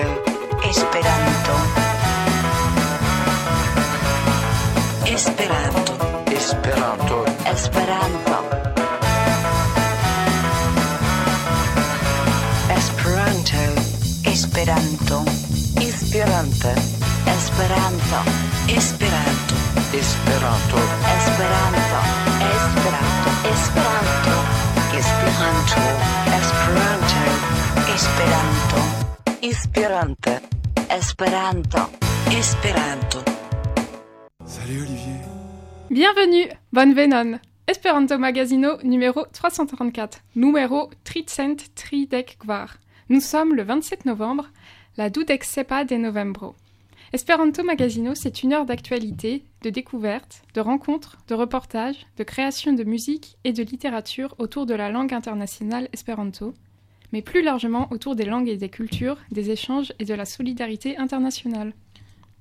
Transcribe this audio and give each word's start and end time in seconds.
Esperanto. 0.63 1.55
Esperanto. 5.03 5.93
Esperanto. 6.31 7.25
Esperanto. 7.45 8.16
Esperanto. 23.49 24.33
Esperanto. 24.97 25.79
Esperanto. 26.37 27.19
Esperanto. 27.95 28.79
Esperanto. 29.41 30.31
Esperanto. 30.89 31.89
Esperanto. 32.29 33.23
Salut 34.45 34.81
Olivier. 34.81 35.23
Bienvenue, 35.89 36.49
bonne 36.71 36.93
venon. 36.93 37.39
Esperanto 37.65 38.20
Magazino 38.20 38.79
numéro 38.83 39.25
334, 39.31 40.21
numéro 40.35 40.89
Tricent 41.05 41.73
Tridek 41.73 42.37
Gvar. 42.39 42.77
Nous 43.07 43.21
sommes 43.21 43.55
le 43.55 43.63
27 43.63 44.05
novembre, 44.05 44.51
la 44.98 45.09
dudek 45.09 45.45
sepa 45.45 45.85
de 45.85 45.98
novembro. 45.98 46.55
Esperanto 47.13 47.63
Magazino, 47.63 48.16
c'est 48.16 48.44
une 48.44 48.52
heure 48.52 48.66
d'actualité, 48.66 49.46
de 49.62 49.70
découverte, 49.70 50.44
de 50.54 50.60
rencontres, 50.60 51.18
de 51.30 51.36
reportages, 51.36 52.05
de 52.18 52.24
création 52.26 52.74
de 52.74 52.84
musique 52.84 53.38
et 53.46 53.54
de 53.54 53.63
littérature 53.63 54.36
autour 54.40 54.66
de 54.66 54.74
la 54.74 54.90
langue 54.90 55.13
internationale 55.13 55.88
espéranto, 55.94 56.54
mais 57.13 57.22
plus 57.22 57.41
largement 57.41 57.88
autour 57.91 58.18
des 58.18 58.26
langues 58.26 58.50
et 58.50 58.58
des 58.58 58.68
cultures, 58.68 59.18
des 59.32 59.52
échanges 59.52 59.94
et 60.00 60.05
de 60.05 60.13
la 60.13 60.26
solidarité 60.26 60.98
internationale. 60.98 61.74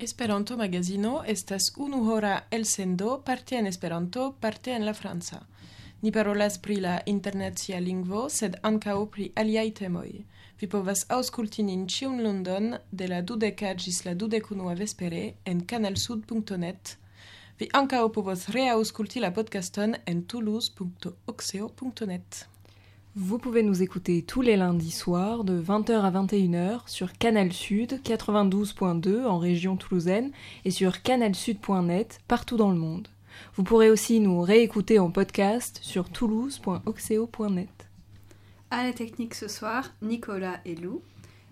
Esperanto 0.00 0.56
Magazino 0.56 1.22
estas 1.24 1.72
unu 1.76 2.10
hora 2.10 2.42
elsendo 2.50 3.22
parte 3.24 3.54
en 3.54 3.66
Esperanto, 3.66 4.34
parte 4.40 4.72
en 4.72 4.84
la 4.84 4.94
franca. 4.94 5.46
Ni 6.02 6.10
parolas 6.10 6.58
pri 6.58 6.80
la 6.80 7.02
internacia 7.06 7.80
lingvo, 7.80 8.28
sed 8.28 8.58
ankaŭ 8.62 9.06
pri 9.08 9.30
aliaj 9.34 9.70
temoj. 9.78 10.10
Vi 10.60 10.66
povas 10.72 11.04
aŭskulti 11.12 11.62
nin 11.68 11.82
ĉiun 11.86 12.22
lundon 12.24 12.74
de 12.90 13.06
la 13.10 13.20
dudeka 13.20 13.74
ĝis 13.76 14.04
la 14.06 14.14
dudekunua 14.16 14.74
vespere 14.78 15.34
en 15.44 15.60
kanalsud.net. 15.72 16.96
Vi 17.60 17.68
ankaŭ 17.80 18.08
povas 18.14 18.48
reaŭskulti 18.56 19.20
la 19.20 19.30
podcaston 19.36 19.94
en 20.06 20.22
toulouse.oxeo.net. 20.32 22.46
Vous 23.18 23.38
pouvez 23.38 23.62
nous 23.62 23.82
écouter 23.82 24.22
tous 24.22 24.42
les 24.42 24.56
lundis 24.56 24.90
soirs 24.90 25.44
de 25.44 25.62
20h 25.62 25.92
à 25.92 26.10
21h 26.10 26.80
sur 26.86 27.16
Canal 27.16 27.52
Sud 27.52 28.00
92.2 28.04 29.24
en 29.24 29.38
région 29.38 29.76
toulousaine 29.76 30.32
et 30.64 30.70
sur 30.70 31.02
canalsud.net 31.02 32.20
partout 32.28 32.56
dans 32.56 32.70
le 32.70 32.76
monde. 32.76 33.08
Vous 33.54 33.62
pourrez 33.62 33.90
aussi 33.90 34.20
nous 34.20 34.42
réécouter 34.42 34.98
en 34.98 35.10
podcast 35.10 35.78
sur 35.82 36.10
toulouse.oxeo.net. 36.10 37.85
À 38.70 38.82
la 38.82 38.92
technique 38.92 39.34
ce 39.34 39.48
soir, 39.48 39.94
Nicolas 40.02 40.60
et 40.64 40.74
Lou. 40.74 41.02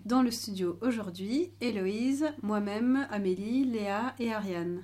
Dans 0.05 0.21
le 0.21 0.31
studio 0.31 0.77
aujourd'hui, 0.81 1.49
Héloïse, 1.61 2.25
moi-même, 2.43 3.07
Amélie, 3.09 3.63
Léa 3.65 4.13
et 4.19 4.33
Ariane. 4.33 4.83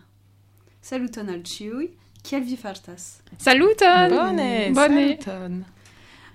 Saluton 0.82 1.28
al 1.28 1.46
ciui, 1.46 1.92
kiel 2.24 2.42
vi 2.44 2.58
fartas 2.58 3.22
Saluton 3.38 4.10
Bonne, 4.10 4.74
Bonne. 4.74 4.74
saluton. 4.74 5.62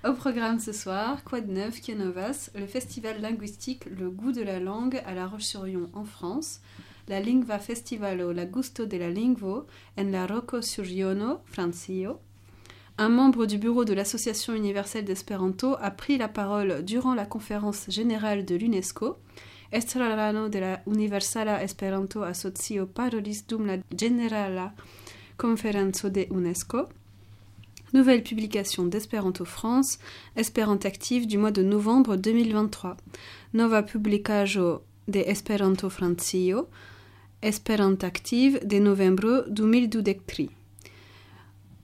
Au 0.05 0.13
programme 0.13 0.61
ce 0.61 0.73
soir, 0.73 1.25
Quad 1.25 1.49
Neuf 1.49 1.81
Novas, 1.89 2.51
le 2.55 2.67
festival 2.67 3.21
linguistique 3.21 3.87
Le 3.87 4.09
goût 4.11 4.31
de 4.33 4.43
la 4.43 4.61
langue 4.61 5.03
à 5.05 5.15
La 5.15 5.27
Roche-sur-Yon 5.27 5.91
en 5.95 6.05
France, 6.05 6.61
la 7.09 7.21
Lingva 7.21 7.59
Festivalo 7.59 8.33
La 8.33 8.45
Gusto 8.45 8.87
de 8.87 8.99
la 8.99 9.11
Lingvo 9.11 9.67
en 9.99 10.11
la 10.13 10.27
Rocco 10.27 10.61
sur 10.63 10.85
Iono, 10.85 11.41
Francio. 11.47 12.21
Un 12.99 13.11
membre 13.11 13.45
du 13.45 13.59
bureau 13.59 13.85
de 13.85 13.93
l'Association 13.93 14.55
universelle 14.55 15.05
d'Espéranto 15.05 15.77
a 15.81 15.91
pris 15.91 16.17
la 16.17 16.29
parole 16.29 16.83
durant 16.83 17.15
la 17.15 17.27
conférence 17.27 17.85
générale 17.91 18.47
de 18.47 18.55
l'UNESCO. 18.57 19.19
Estrarano 19.71 20.49
de 20.49 20.59
la 20.59 20.81
Universala 20.87 21.63
Esperanto 21.63 22.23
Asocio 22.23 22.87
parolis 22.87 23.47
dum 23.47 23.67
la 23.67 23.77
Generala 23.95 24.73
Conferenzo 25.37 26.09
de 26.09 26.27
UNESCO. 26.31 26.89
Nouvelle 27.93 28.23
publication 28.23 28.87
d'Espéranto 28.87 29.45
France, 29.45 29.99
Esperantactive 30.35 31.27
du 31.27 31.37
mois 31.37 31.51
de 31.51 31.63
novembre 31.63 32.17
2023. 32.17 32.97
Nova 33.53 33.83
publicajo 33.83 34.83
de 35.07 35.21
Esperanto 35.21 35.91
Francio, 35.91 36.69
Esperantactive 37.43 38.61
de 38.65 38.79
novembro 38.79 39.43
2023. 39.49 40.56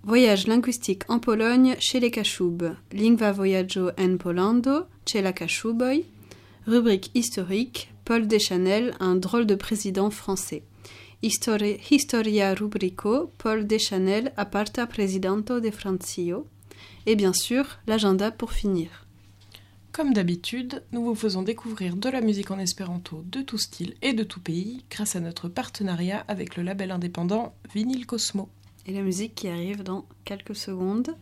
Voyage 0.05 0.47
linguistique 0.49 1.05
en 1.09 1.19
Pologne 1.21 1.77
chez 1.79 2.01
les 2.01 2.11
Kaszoub. 2.11 2.75
Lingva 2.93 3.33
voyaggio 3.33 3.91
en 3.99 4.17
Polando, 4.19 4.87
chez 5.07 5.23
la 5.23 5.33
Kaszuboj. 5.33 6.03
Rubrique 6.67 7.11
historique, 7.15 7.93
Paul 8.05 8.27
Deschanel, 8.27 8.95
un 9.01 9.15
drôle 9.17 9.47
de 9.47 9.55
président 9.55 10.11
français. 10.11 10.63
Histori- 11.23 11.79
Historia 11.91 12.53
rubrico, 12.55 13.31
Paul 13.39 13.67
Deschanel, 13.67 14.33
aparta 14.37 14.87
presidento 14.87 15.61
de 15.61 15.71
Francio. 15.71 16.47
Et 17.07 17.15
bien 17.15 17.33
sûr, 17.33 17.65
l'agenda 17.87 18.33
pour 18.33 18.53
finir. 18.53 19.07
Comme 19.93 20.15
d'habitude, 20.15 20.83
nous 20.93 21.05
vous 21.05 21.15
faisons 21.15 21.43
découvrir 21.43 21.95
de 21.97 22.09
la 22.09 22.21
musique 22.23 22.51
en 22.51 22.59
espéranto 22.59 23.23
de 23.31 23.43
tout 23.43 23.59
style 23.59 23.95
et 24.03 24.15
de 24.15 24.25
tout 24.25 24.41
pays 24.41 24.85
grâce 24.91 25.15
à 25.17 25.21
notre 25.21 25.49
partenariat 25.49 26.25
avec 26.29 26.57
le 26.57 26.63
label 26.65 26.91
indépendant 26.91 27.55
Vinyl 27.73 28.07
Cosmo. 28.07 28.49
Et 28.85 28.93
la 28.93 29.03
musique 29.03 29.37
qui 29.37 29.49
arrive 29.49 29.85
dans 29.85 30.07
quelques 30.25 30.57
secondes. 30.57 31.15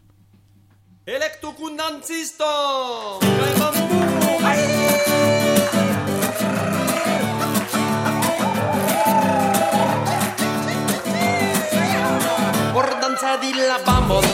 Por 12.72 12.88
danza 13.00 13.36
di 13.36 13.52
la 13.54 13.78
bambon 13.84 14.24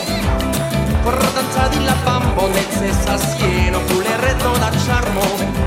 Por 1.03 1.17
danza 1.33 1.67
di 1.67 1.83
la 1.83 1.95
bambon 2.05 2.53
E 2.55 2.65
se 2.69 2.93
sassieno 2.93 3.81
Puleretto 3.81 4.51
da 4.57 4.71
charmo 4.85 5.66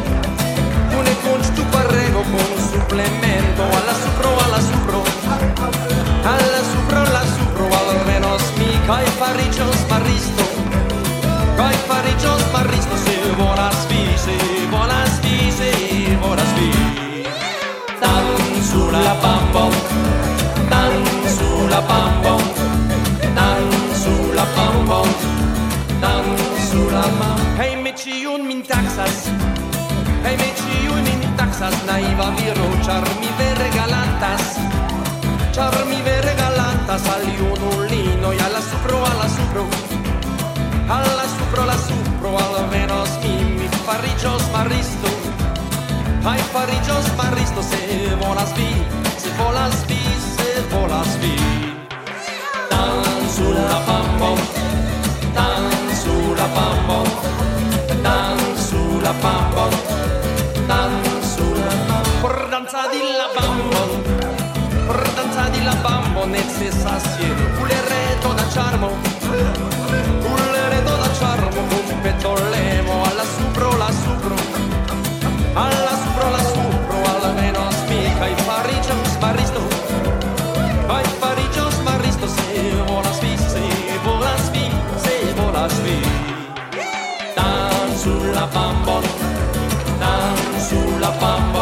Kaj 8.91 9.05
fariĝos 9.15 9.83
maristo 9.87 10.45
Kaj 11.55 11.75
fariĝos 11.89 12.41
maristo 12.51 12.97
Se 12.99 13.13
vola 13.37 13.67
vi, 13.87 14.01
vola 14.17 14.65
volas 14.73 15.13
vi, 15.23 15.37
se 15.59 15.69
volas 16.23 16.51
vi 16.57 16.67
Danzu 18.01 18.89
la 18.91 19.13
pampo 19.23 19.63
Danzu 20.73 21.69
la 21.71 21.79
pampo 21.91 22.35
Danzu 23.37 24.17
la 24.35 24.45
pampo 24.57 24.99
Danzu 26.03 26.83
la 26.91 27.07
pampo 27.21 27.61
Hey 27.61 27.77
mi 27.77 27.93
un 28.35 28.45
min 28.47 28.61
taksas 28.61 29.31
Hej 30.25 30.35
mi 30.35 30.51
ĉiun 30.59 31.03
min 31.07 31.37
taksas 31.37 31.79
Naiva 31.87 32.27
viro, 32.41 32.67
ĉar 32.83 33.07
mi 33.21 33.31
vere 33.39 33.71
galantas 33.77 34.59
Ĉar 35.55 35.79
fariĝos 44.21 44.43
maristo 44.53 45.11
Kaj 46.23 46.39
fariĝos 46.53 47.07
maristo 47.17 47.61
se 47.63 47.79
volas 48.21 48.51
vi 48.57 48.67
Se 49.17 49.29
volas 49.37 49.73
vi, 49.89 49.97
se 50.25 50.61
volas 50.73 51.15
vi 51.21 51.33
Dancu 52.69 53.47
la 53.55 53.79
pampo 53.87 54.29
Dancu 55.37 56.35
la 56.37 56.47
pampo 56.57 56.99
Dancu 58.03 58.83
la 59.01 59.13
pampo 59.23 59.65
Dancu 60.69 61.47
la 61.57 61.73
pampo 61.89 62.21
Por 62.21 62.37
danzadi 62.51 63.01
la 63.17 63.27
pampo 63.39 63.81
Por 64.85 65.03
danzadi 65.17 65.65
la 65.65 65.75
pampo 65.81 66.27
Necesas 66.27 67.03
siero 67.17 67.65
reto 67.89 68.33
da 68.35 68.45
charmo. 68.53 69.70
tan 87.35 87.97
sulla 88.03 88.45
bambola, 88.53 89.11
tan 89.99 90.37
sulla 90.69 91.11
bambola. 91.21 91.60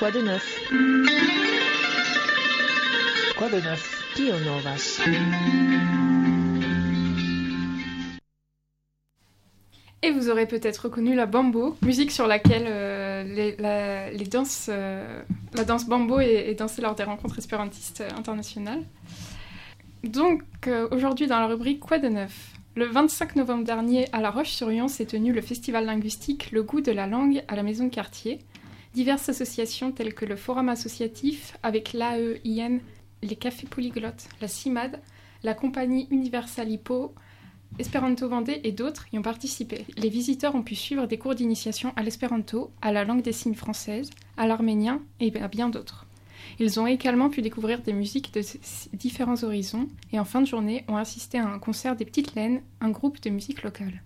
Quoi 0.00 0.10
de 0.10 0.22
neuf 0.22 0.72
Quoi 3.36 3.50
de 3.50 3.60
neuf? 3.60 4.14
Et 10.00 10.10
vous 10.10 10.30
aurez 10.30 10.46
peut-être 10.46 10.78
reconnu 10.78 11.14
la 11.14 11.26
bambo, 11.26 11.76
musique 11.82 12.12
sur 12.12 12.26
laquelle 12.26 12.64
euh, 12.66 13.52
euh, 13.60 15.22
la 15.54 15.64
danse 15.64 15.86
bambo 15.86 16.18
est, 16.20 16.54
dansée 16.54 16.80
lors 16.80 16.94
des 16.94 17.04
rencontres 17.04 17.38
espérantistes 17.38 18.00
euh, 18.00 18.08
internationales. 18.16 18.82
Donc 20.02 20.42
aujourd'hui 20.92 21.26
dans 21.26 21.40
la 21.40 21.46
rubrique 21.46 21.80
Quoi 21.80 21.98
de 21.98 22.08
neuf 22.08 22.54
Le 22.74 22.86
25 22.86 23.36
novembre 23.36 23.64
dernier 23.64 24.08
à 24.14 24.22
La 24.22 24.30
Roche-sur-Yon 24.30 24.88
s'est 24.88 25.04
tenu 25.04 25.34
le 25.34 25.42
festival 25.42 25.84
linguistique 25.84 26.52
Le 26.52 26.62
goût 26.62 26.80
de 26.80 26.90
la 26.90 27.06
langue 27.06 27.44
à 27.48 27.54
la 27.54 27.62
Maison 27.62 27.84
de 27.84 27.90
Quartier. 27.90 28.38
Diverses 28.94 29.28
associations 29.28 29.92
telles 29.92 30.14
que 30.14 30.24
le 30.24 30.34
Forum 30.34 30.68
associatif 30.68 31.56
avec 31.62 31.92
l'AEIN, 31.92 32.78
les 33.22 33.36
Cafés 33.36 33.68
Polyglottes, 33.68 34.28
la 34.40 34.48
CIMAD, 34.48 35.00
la 35.44 35.54
compagnie 35.54 36.08
Universal 36.10 36.70
Hippo, 36.70 37.14
Espéranto 37.78 38.28
Vendée 38.28 38.60
et 38.64 38.72
d'autres 38.72 39.06
y 39.12 39.18
ont 39.18 39.22
participé. 39.22 39.86
Les 39.96 40.08
visiteurs 40.08 40.56
ont 40.56 40.62
pu 40.62 40.74
suivre 40.74 41.06
des 41.06 41.18
cours 41.18 41.36
d'initiation 41.36 41.92
à 41.94 42.02
l'espéranto, 42.02 42.72
à 42.82 42.90
la 42.90 43.04
langue 43.04 43.22
des 43.22 43.32
signes 43.32 43.54
française, 43.54 44.10
à 44.36 44.48
l'arménien 44.48 45.00
et 45.20 45.32
à 45.40 45.46
bien 45.46 45.68
d'autres. 45.68 46.06
Ils 46.58 46.80
ont 46.80 46.86
également 46.86 47.30
pu 47.30 47.42
découvrir 47.42 47.82
des 47.82 47.92
musiques 47.92 48.34
de 48.34 48.42
différents 48.92 49.44
horizons 49.44 49.88
et 50.12 50.18
en 50.18 50.24
fin 50.24 50.40
de 50.40 50.46
journée 50.46 50.84
ont 50.88 50.96
assisté 50.96 51.38
à 51.38 51.46
un 51.46 51.58
concert 51.60 51.94
des 51.94 52.04
Petites 52.04 52.34
Laines, 52.34 52.62
un 52.80 52.90
groupe 52.90 53.20
de 53.22 53.30
musique 53.30 53.62
locale. 53.62 54.02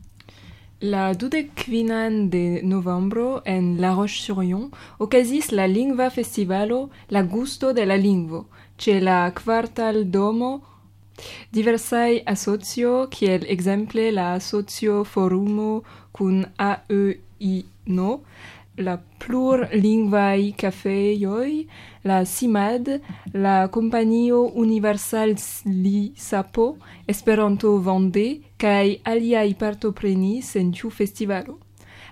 La 0.80 1.14
dudek 1.14 1.54
kvinan 1.54 2.30
de 2.30 2.60
novembro 2.62 3.42
en 3.46 3.76
La 3.80 3.92
Roche-sur-Yon 3.94 4.72
okazis 4.98 5.52
la 5.52 5.66
lingva 5.66 6.10
festivalo 6.10 6.90
La 7.10 7.22
Gusto 7.22 7.72
de 7.72 7.86
la 7.86 7.94
Lingvo, 7.96 8.44
ĉe 8.76 8.98
la 9.00 9.30
kvartal 9.30 10.02
domo. 10.10 10.60
Diversaj 11.54 12.24
asocio 12.26 13.06
kiel 13.06 13.46
ekzemple 13.48 14.10
la 14.10 14.32
asocio 14.34 15.04
Forumo 15.04 15.84
kun 16.12 16.42
AEINO 16.58 18.10
la 18.76 18.98
plur 19.18 19.68
lingvai 19.72 20.54
cafeioi, 20.56 21.66
la 22.02 22.24
CIMAD, 22.24 23.00
la 23.34 23.68
Companio 23.68 24.50
Universal 24.54 25.34
Li 25.64 26.12
Sapo, 26.16 26.76
Esperanto 27.06 27.78
Vendée, 27.78 28.42
cae 28.58 28.98
aliai 29.04 29.54
partoprenis 29.54 30.54
en 30.56 30.72
tiu 30.72 30.90
festivalo. 30.90 31.58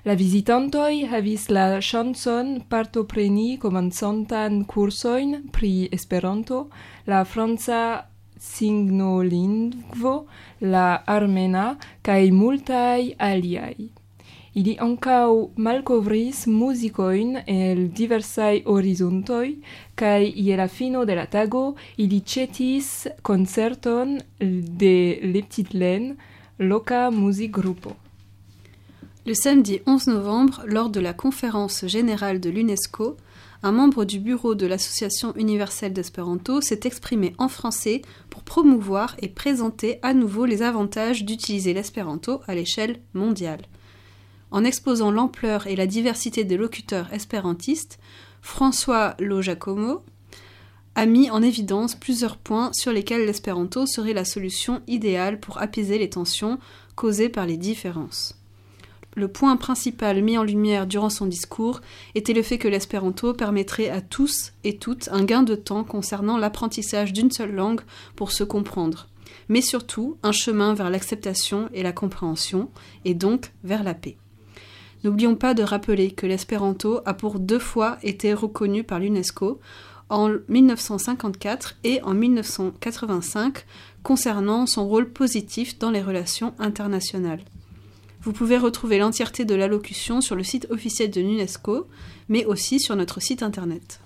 La 0.05 0.15
visitantoi 0.19 1.05
havis 1.07 1.49
la 1.49 1.81
chanson 1.81 2.57
partopreni 2.69 3.59
comenzontan 3.59 4.65
cursoin 4.65 5.45
pri 5.53 5.89
Esperanto, 5.93 6.71
la 7.07 7.23
franca 7.25 8.09
signolingvo, 8.37 10.27
la 10.61 11.03
armena, 11.07 11.77
cae 12.03 12.31
multae 12.33 13.15
aliai. 13.19 14.02
Ili 14.55 14.77
ankaŭ 14.81 15.49
el 17.47 17.79
diversaj 17.89 18.63
horizontoj 18.67 19.55
kaj 19.95 20.33
je 20.37 20.57
la 20.57 20.69
fino 20.69 21.05
de 21.05 21.15
la 21.15 21.25
tago 21.27 21.75
ili 21.97 22.21
ĉetis 22.21 23.07
koncerton 23.23 24.21
de. 24.39 24.97
Le 29.25 29.35
samedi 29.35 29.81
11 29.87 30.07
novembre, 30.11 30.65
lors 30.67 30.91
de 30.91 31.01
la 31.01 31.15
conférence 31.15 31.87
générale 31.87 32.41
de 32.41 32.51
l'UNESCO, 32.51 33.17
un 33.63 33.73
membre 33.73 34.05
du 34.05 34.19
bureau 34.19 34.55
de 34.55 34.67
l'Association 34.67 35.33
universelle 35.37 35.93
d'espéranto 35.93 36.61
s'est 36.61 36.81
exprimé 36.85 37.33
en 37.39 37.49
français 37.49 38.03
pour 38.29 38.43
promouvoir 38.43 39.17
et 39.23 39.29
présenter 39.29 39.99
à 40.03 40.13
nouveau 40.13 40.45
les 40.45 40.63
avantages 40.63 41.25
d'utiliser 41.25 41.73
l'espéranto 41.73 42.41
à 42.49 42.55
l'échelle 42.55 42.97
mondiale. 43.15 43.63
En 44.53 44.65
exposant 44.65 45.11
l'ampleur 45.11 45.67
et 45.67 45.77
la 45.77 45.87
diversité 45.87 46.45
des 46.45 46.59
locuteurs 46.59 47.11
espérantistes, 47.15 47.99
François 48.43 49.17
Lo 49.19 49.41
Giacomo 49.41 50.03
a 50.95 51.07
mis 51.07 51.31
en 51.31 51.41
évidence 51.41 51.95
plusieurs 51.95 52.37
points 52.37 52.71
sur 52.75 52.93
lesquels 52.93 53.25
l'espéranto 53.25 53.87
serait 53.87 54.13
la 54.13 54.27
solution 54.27 54.83
idéale 54.87 55.41
pour 55.41 55.57
apaiser 55.57 55.97
les 55.97 56.11
tensions 56.11 56.59
causées 56.97 57.31
par 57.31 57.47
les 57.47 57.57
différences. 57.57 58.39
Le 59.15 59.27
point 59.29 59.57
principal 59.57 60.23
mis 60.23 60.37
en 60.37 60.43
lumière 60.43 60.87
durant 60.87 61.11
son 61.11 61.25
discours 61.25 61.81
était 62.15 62.35
le 62.35 62.43
fait 62.43 62.59
que 62.59 62.69
l'espéranto 62.69 63.33
permettrait 63.33 63.89
à 63.89 64.03
tous 64.03 64.53
et 64.65 64.77
toutes 64.77 65.09
un 65.13 65.25
gain 65.25 65.43
de 65.43 65.55
temps 65.55 65.85
concernant 65.85 66.37
l'apprentissage 66.37 67.15
d'une 67.15 67.31
seule 67.31 67.55
langue 67.55 67.83
pour 68.17 68.33
se 68.33 68.45
comprendre, 68.45 69.09
mais 69.49 69.63
surtout 69.63 70.19
un 70.23 70.33
chemin 70.33 70.75
vers 70.75 70.91
l'acceptation 70.91 71.71
et 71.73 71.83
la 71.83 71.93
compréhension, 71.93 72.71
et 73.07 73.15
donc 73.15 73.53
vers 73.65 73.83
la 73.83 73.95
paix. 73.95 74.19
N'oublions 75.05 75.35
pas 75.35 75.55
de 75.55 75.63
rappeler 75.63 76.13
que 76.13 76.27
l'espéranto 76.27 77.01
a 77.07 77.15
pour 77.15 77.41
deux 77.41 77.59
fois 77.59 77.99
été 78.03 78.35
reconnu 78.35 78.85
par 78.85 79.01
l'UNESCO, 79.01 79.61
en 80.09 80.31
1954 80.49 81.77
et 81.85 82.03
en 82.03 82.13
1985, 82.13 83.65
concernant 84.03 84.67
son 84.67 84.87
rôle 84.87 85.11
positif 85.11 85.79
dans 85.79 85.91
les 85.91 86.03
relations 86.03 86.55
internationales. 86.59 87.41
Vous 88.21 88.33
pouvez 88.33 88.59
retrouver 88.59 88.99
l'entièreté 88.99 89.45
de 89.45 89.55
l'allocution 89.55 90.21
sur 90.21 90.37
le 90.37 90.45
site 90.45 90.69
officiel 90.71 91.11
de 91.11 91.21
l'UNESCO, 91.21 91.89
mais 92.29 92.45
aussi 92.45 92.79
sur 92.79 92.95
notre 92.95 93.21
site 93.21 93.43
internet. 93.43 94.02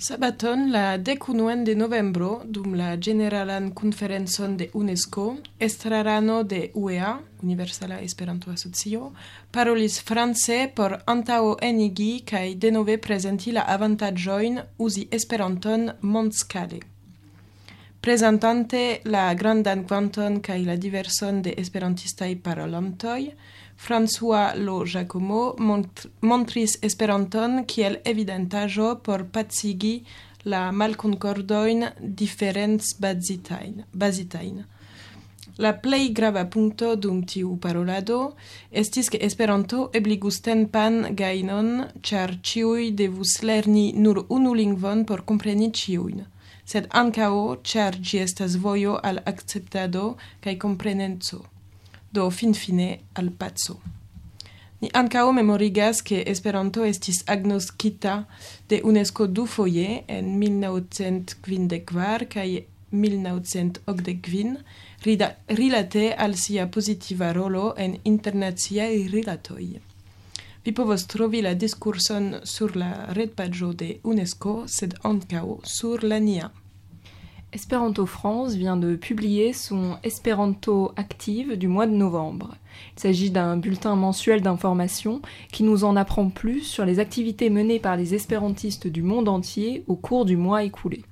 Sabaton 0.00 0.70
la 0.70 0.96
dekunuen 0.96 1.64
de 1.64 1.74
novembro, 1.74 2.42
dum 2.44 2.76
la 2.78 2.96
generalan 3.02 3.72
conferencon 3.72 4.56
de 4.56 4.70
UNESCO, 4.72 5.38
estrarano 5.58 6.44
de 6.44 6.70
UEA, 6.74 7.18
Universala 7.42 8.00
Esperanto 8.00 8.52
Asocio, 8.52 9.12
parolis 9.50 9.98
france 10.00 10.70
por 10.72 11.02
antao 11.04 11.56
enigi 11.60 12.22
kaj 12.24 12.54
denove 12.54 13.00
prezenti 13.02 13.50
la 13.50 13.66
avantaĝojn 13.74 14.60
uzi 14.78 15.08
Esperanton 15.10 15.90
mondscale. 16.00 16.78
Prezentante 18.00 19.00
la 19.04 19.34
grandan 19.34 19.82
kvanton 19.82 20.38
kaj 20.40 20.60
la 20.62 20.76
diverson 20.76 21.42
de 21.42 21.56
esperantistaj 21.58 22.36
parolantoj, 22.46 23.32
François 23.78 24.54
Lo 24.56 24.84
Giacomo 24.84 25.42
mont 25.58 26.06
montris 26.20 26.78
Esperanton 26.82 27.62
kiel 27.70 28.00
evidentaĵo 28.12 28.88
por 29.06 29.22
pacigi 29.32 29.92
la 30.44 30.64
malkonkordojn 30.72 31.86
diferencbazitajn 32.22 33.84
bazitajn. 33.92 34.64
La 35.58 35.72
plej 35.82 36.12
grava 36.14 36.44
punkto 36.46 36.92
dum 36.94 37.22
tiu 37.26 37.56
parolado 37.62 38.18
estis 38.82 39.08
ke 39.10 39.18
Esperanto 39.26 39.88
ebligus 40.00 40.38
tempan 40.46 40.98
gajnon, 41.18 41.70
ĉar 42.02 42.36
ĉiuj 42.50 42.92
devus 43.00 43.32
lerni 43.42 43.86
nur 44.04 44.24
unu 44.28 44.54
lingvon 44.54 45.02
por 45.08 45.24
kompreni 45.30 45.70
ĉiujn, 45.80 46.22
sed 46.64 46.86
ankaŭ 47.02 47.32
ĉar 47.72 47.98
ĝi 47.98 48.22
estas 48.26 48.58
vojo 48.62 48.94
al 49.10 49.18
akceptado 49.32 50.04
kaj 50.44 50.54
komprenenco, 50.66 51.42
do 52.12 52.30
finfine 52.30 52.98
al 53.14 53.30
pazzo. 53.30 53.80
Ni 54.80 54.88
ancao 54.92 55.32
memorigas 55.32 56.02
che 56.02 56.22
Esperanto 56.26 56.84
estis 56.84 57.22
agnoskita 57.26 58.26
de 58.68 58.80
UNESCO 58.84 59.26
du 59.26 59.46
foje 59.46 60.04
en 60.06 60.38
1954 60.38 62.26
kaj 62.28 62.62
1985 62.90 64.56
rida, 65.04 65.36
rilate 65.48 66.14
al 66.14 66.36
sia 66.36 66.66
positiva 66.70 67.32
rolo 67.32 67.74
en 67.76 67.98
internaciaj 68.04 69.08
rilatoj. 69.10 69.80
Vi 70.64 70.72
povos 70.72 71.06
trovi 71.06 71.42
la 71.42 71.54
diskurson 71.54 72.34
sur 72.44 72.76
la 72.76 73.12
retpaĝo 73.16 73.72
de 73.72 73.98
UNESCO, 74.02 74.64
sed 74.66 74.94
ankaŭ 75.02 75.60
sur 75.64 76.04
la 76.04 76.18
nia. 76.18 76.50
Esperanto 77.54 78.04
France 78.04 78.56
vient 78.56 78.76
de 78.76 78.94
publier 78.94 79.54
son 79.54 79.96
Esperanto 80.02 80.92
Active 80.96 81.56
du 81.56 81.66
mois 81.66 81.86
de 81.86 81.94
novembre. 81.94 82.54
Il 82.94 83.00
s'agit 83.00 83.30
d'un 83.30 83.56
bulletin 83.56 83.96
mensuel 83.96 84.42
d'information 84.42 85.22
qui 85.50 85.62
nous 85.62 85.82
en 85.82 85.96
apprend 85.96 86.28
plus 86.28 86.60
sur 86.60 86.84
les 86.84 86.98
activités 86.98 87.48
menées 87.48 87.78
par 87.78 87.96
les 87.96 88.14
espérantistes 88.14 88.86
du 88.86 89.02
monde 89.02 89.30
entier 89.30 89.82
au 89.86 89.96
cours 89.96 90.26
du 90.26 90.36
mois 90.36 90.62
écoulé. 90.62 91.04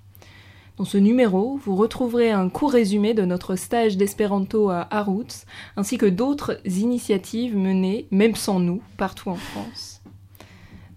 Dans 0.76 0.84
ce 0.84 0.98
numéro, 0.98 1.56
vous 1.64 1.74
retrouverez 1.74 2.30
un 2.32 2.50
court 2.50 2.72
résumé 2.72 3.14
de 3.14 3.24
notre 3.24 3.56
stage 3.56 3.96
d'espéranto 3.96 4.68
à 4.68 4.86
Harrods, 4.90 5.46
ainsi 5.78 5.96
que 5.96 6.04
d'autres 6.04 6.60
initiatives 6.66 7.56
menées, 7.56 8.08
même 8.10 8.34
sans 8.34 8.60
nous, 8.60 8.82
partout 8.98 9.30
en 9.30 9.36
France. 9.36 9.95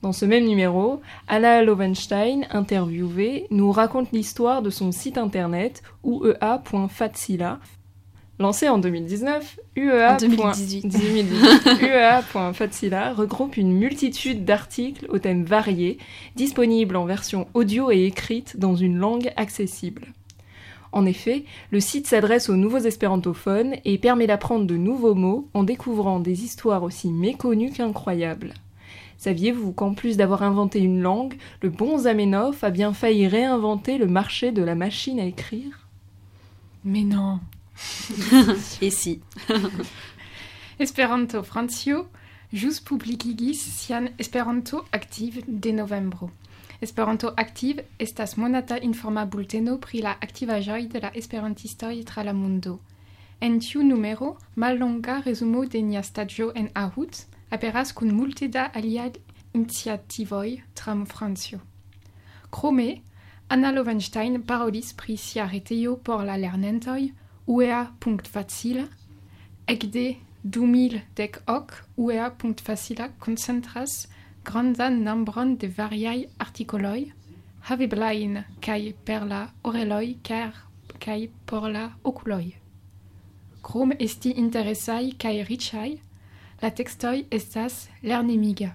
Dans 0.01 0.13
ce 0.13 0.25
même 0.25 0.45
numéro, 0.45 1.01
Anna 1.27 1.61
Lovenstein, 1.61 2.45
interviewée, 2.51 3.47
nous 3.51 3.71
raconte 3.71 4.13
l'histoire 4.13 4.61
de 4.61 4.69
son 4.69 4.93
site 4.93 5.17
internet 5.17 5.83
uea.fatsila. 6.05 7.59
Lancé 8.39 8.69
en 8.69 8.77
2019, 8.77 9.59
UEA. 9.75 10.13
En 10.13 10.17
2018. 10.17 10.87
2018, 10.87 11.81
UEA.fatsila 11.81 13.13
regroupe 13.13 13.57
une 13.57 13.73
multitude 13.73 14.45
d'articles 14.45 15.05
aux 15.09 15.19
thèmes 15.19 15.43
variés, 15.43 15.97
disponibles 16.37 16.95
en 16.95 17.03
version 17.03 17.49
audio 17.53 17.91
et 17.91 18.05
écrite 18.05 18.57
dans 18.57 18.77
une 18.77 18.97
langue 18.97 19.33
accessible. 19.35 20.13
En 20.93 21.05
effet, 21.05 21.43
le 21.71 21.81
site 21.81 22.07
s'adresse 22.07 22.47
aux 22.47 22.55
nouveaux 22.55 22.77
espérantophones 22.77 23.75
et 23.83 23.97
permet 23.97 24.27
d'apprendre 24.27 24.65
de 24.65 24.77
nouveaux 24.77 25.15
mots 25.15 25.49
en 25.53 25.63
découvrant 25.63 26.21
des 26.21 26.45
histoires 26.45 26.83
aussi 26.83 27.11
méconnues 27.11 27.71
qu'incroyables. 27.71 28.53
Saviez-vous 29.19 29.73
qu'en 29.73 29.93
plus 29.93 30.15
d'avoir 30.15 30.43
inventé 30.43 30.79
une 30.79 31.01
langue, 31.01 31.35
le 31.61 31.69
bon 31.69 31.97
Zamenhof 31.97 32.63
a 32.63 32.69
bien 32.69 32.93
failli 32.93 33.27
réinventer 33.27 33.97
le 33.97 34.07
marché 34.07 34.53
de 34.53 34.63
la 34.63 34.75
machine 34.75 35.19
à 35.19 35.25
écrire? 35.25 35.87
Mais 36.85 37.03
non. 37.03 37.41
Et 38.81 38.89
si 38.89 39.19
Esperanto 40.79 41.43
Francio 41.43 42.07
jus 42.53 42.79
publikigis 42.79 43.55
sian 43.55 44.07
Esperanto 44.17 44.85
Active 44.93 45.43
de 45.47 45.71
novembro. 45.71 46.31
Esperanto 46.81 47.33
Active 47.35 47.83
estas 47.99 48.37
monata 48.37 48.77
informa 48.79 49.25
bulteno 49.25 49.77
pri 49.79 50.01
la 50.01 50.15
aktivaĵoj 50.21 50.87
de 50.87 50.99
la 50.99 51.11
esperantistoj 51.13 52.05
tra 52.05 52.23
la 52.23 52.31
mundo. 52.33 52.79
En 53.41 53.59
tiu 53.59 53.83
numero, 53.83 54.37
mallonga 54.55 55.19
resumo 55.25 55.65
de 55.65 55.81
nia 55.81 56.03
staĝo 56.03 56.53
en 56.55 56.69
Aarhus 56.73 57.27
aperas 57.49 57.93
kun 57.93 58.13
multe 58.13 58.47
da 58.47 58.69
aliaj 58.73 59.11
iniciativoj 59.53 60.61
tram 60.73 61.05
Francio. 61.05 61.59
Krome, 62.51 63.01
Anna 63.49 63.71
Lovenstein 63.71 64.43
parolis 64.43 64.93
pri 64.93 65.17
sia 65.17 65.47
retejo 65.47 65.97
por 65.97 66.23
la 66.25 66.37
lernentoj 66.37 67.11
uea.facila, 67.47 68.85
ekde 69.67 70.15
2010 70.45 71.39
uea.facila 71.97 73.09
koncentras 73.19 74.07
grandan 74.43 75.03
nombron 75.03 75.57
de 75.57 75.67
variaj 75.67 76.25
artikoloj, 76.39 77.11
haveblajn 77.69 78.43
kaj 78.61 78.93
per 79.05 79.25
la 79.25 79.41
oreloj 79.63 80.15
kaj 80.23 81.19
por 81.45 81.69
la 81.69 81.89
okuloj. 82.03 82.53
Krome 83.61 83.97
esti 83.99 84.31
interesaj 84.37 85.11
kaj 85.17 85.43
riĉaj, 85.49 85.89
la 86.61 86.69
tekstoj 86.69 87.23
estas 87.31 87.87
lernemiga. 88.03 88.73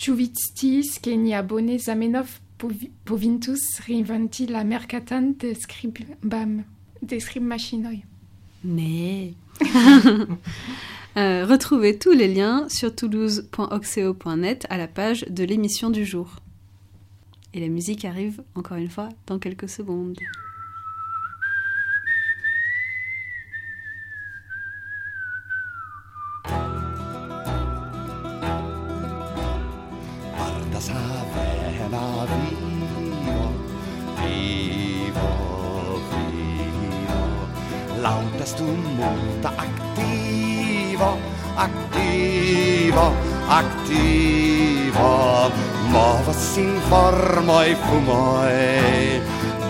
Ĉu 0.00 0.14
vi 0.16 0.30
sciis 0.32 0.98
ke 1.02 1.16
nia 1.16 1.42
bone 1.42 1.78
Zamenhof 1.78 2.38
povi- 2.58 2.90
povintus 3.04 3.60
reinventi 3.88 4.46
la 4.46 4.62
merkatan 4.64 5.34
de 5.40 5.54
skribam 5.54 6.62
de 7.00 7.20
skribmaŝinoj? 7.20 8.02
Mais. 8.62 9.34
Euh, 11.16 11.44
retrouvez 11.44 11.98
tous 11.98 12.12
les 12.12 12.28
liens 12.32 12.68
sur 12.68 12.94
toulouse.oxeo.net 12.94 14.64
à 14.70 14.78
la 14.78 14.86
page 14.86 15.22
de 15.28 15.42
l'émission 15.42 15.90
du 15.90 16.04
jour. 16.04 16.36
Et 17.52 17.58
la 17.58 17.66
musique 17.66 18.04
arrive 18.04 18.44
encore 18.54 18.76
une 18.76 18.88
fois 18.88 19.08
dans 19.26 19.40
quelques 19.40 19.68
secondes. 19.68 20.16
estu 38.50 38.64
multa 38.98 39.52
activo, 39.56 41.16
activo, 41.54 43.14
activo. 43.46 45.10
Movas 45.90 46.56
in 46.56 46.80
formoi 46.88 47.76
fumoi, 47.86 49.20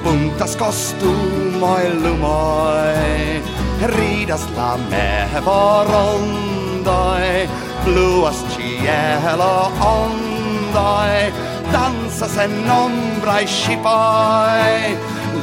puntas 0.02 0.56
costumoi 0.56 1.84
lumoi, 2.02 3.40
ridas 3.84 4.44
la 4.56 4.76
mevo 4.88 5.84
rondoi, 5.84 7.48
bluas 7.84 8.44
cielo 8.52 9.72
ondoi, 9.80 11.32
danzas 11.72 12.36
en 12.36 12.70
ombrae 12.70 13.46
scipoi, 13.46 14.96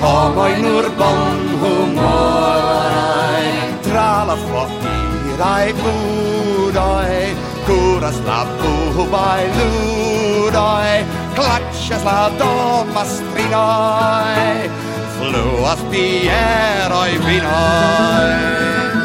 homoj 0.00 0.52
nur 0.62 0.84
bon 0.98 1.40
humoraj, 1.62 3.44
tra 3.86 4.12
la 4.28 4.36
flottiraj 4.44 5.66
budoj, 5.80 7.12
kuras 7.68 8.18
la 8.26 8.40
bubaj 8.60 9.42
ludoj, 9.58 10.90
klaĉas 11.38 12.02
la 12.08 12.22
domastrinoj, 12.42 14.36
fluas 15.16 15.80
bieroj 15.92 17.12
vinoj. 17.26 18.95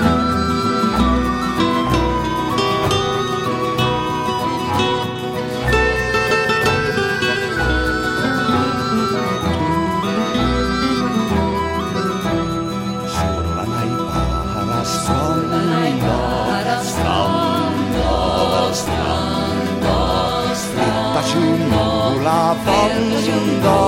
la 22.23 22.55
banda, 22.65 23.79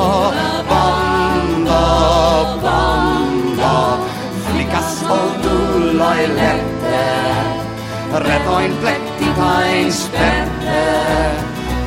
banda, 0.69 1.83
banda, 2.63 3.75
flicas 4.45 5.03
oduloi 5.17 6.23
lerte, 6.37 7.03
retoin 8.25 8.73
plectitain 8.81 9.91
sperte, 9.93 10.85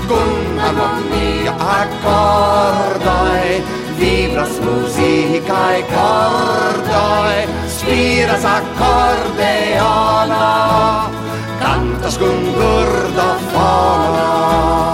cum 0.08 0.58
harmonia 0.62 1.54
accordoi, 1.78 3.46
vibras 3.98 4.54
musicae 4.62 5.80
cordoi, 5.90 7.38
spiras 7.66 8.44
accordeona, 8.56 10.46
cantas 11.60 12.14
cum 12.18 12.38
gurdo 12.54 13.28
fona. 13.52 14.85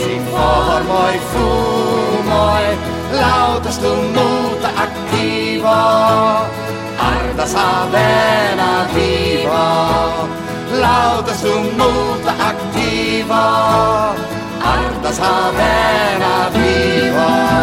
Istikvar 0.00 0.82
moi 0.84 1.20
fuumoi, 1.30 2.78
lautastun 3.20 3.98
muuta 4.16 4.68
aktiivaa. 4.76 6.48
sa 6.98 7.46
saa 7.46 7.88
venä 7.92 8.86
viivaa, 8.94 10.28
lautastun 10.80 11.66
muuta 11.78 12.32
aktiivaa. 12.48 14.14
arda 14.64 15.12
sa 15.12 15.52
venä 15.56 16.50
viivaa. 16.54 17.59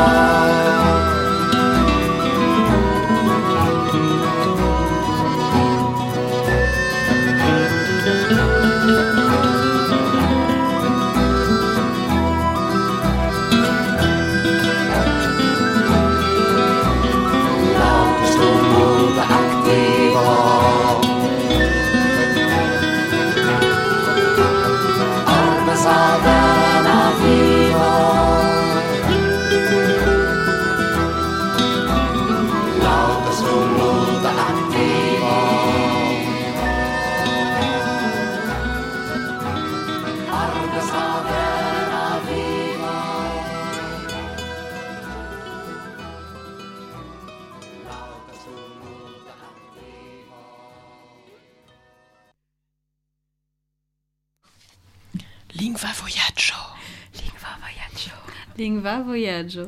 Voyaggio. 58.79 59.65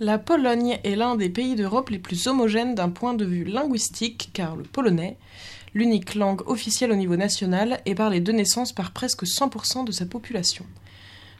La 0.00 0.18
Pologne 0.18 0.78
est 0.84 0.96
l'un 0.96 1.16
des 1.16 1.28
pays 1.28 1.54
d'Europe 1.54 1.90
les 1.90 1.98
plus 1.98 2.26
homogènes 2.26 2.74
d'un 2.74 2.88
point 2.88 3.14
de 3.14 3.24
vue 3.24 3.44
linguistique, 3.44 4.30
car 4.32 4.56
le 4.56 4.64
polonais, 4.64 5.16
l'unique 5.74 6.14
langue 6.14 6.42
officielle 6.48 6.92
au 6.92 6.96
niveau 6.96 7.16
national, 7.16 7.80
est 7.86 7.94
parlé 7.94 8.20
de 8.20 8.32
naissance 8.32 8.72
par 8.72 8.90
presque 8.92 9.24
100% 9.24 9.84
de 9.84 9.92
sa 9.92 10.06
population. 10.06 10.64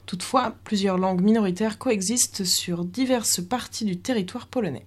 Toutefois, 0.07 0.55
plusieurs 0.65 0.99
langues 0.99 1.23
minoritaires 1.23 1.79
coexistent 1.79 2.45
sur 2.45 2.85
diverses 2.85 3.41
parties 3.41 3.85
du 3.85 3.99
territoire 3.99 4.47
polonais. 4.47 4.87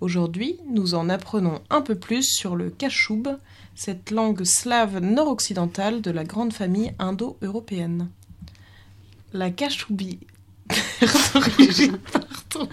Aujourd'hui, 0.00 0.58
nous 0.68 0.94
en 0.94 1.08
apprenons 1.08 1.60
un 1.70 1.80
peu 1.80 1.94
plus 1.94 2.24
sur 2.24 2.56
le 2.56 2.70
kashoub, 2.70 3.38
cette 3.74 4.10
langue 4.10 4.44
slave 4.44 4.98
nord-occidentale 4.98 6.02
de 6.02 6.10
la 6.10 6.24
grande 6.24 6.52
famille 6.52 6.92
indo-européenne. 6.98 8.10
La 9.34 9.50
pardon, 12.12 12.68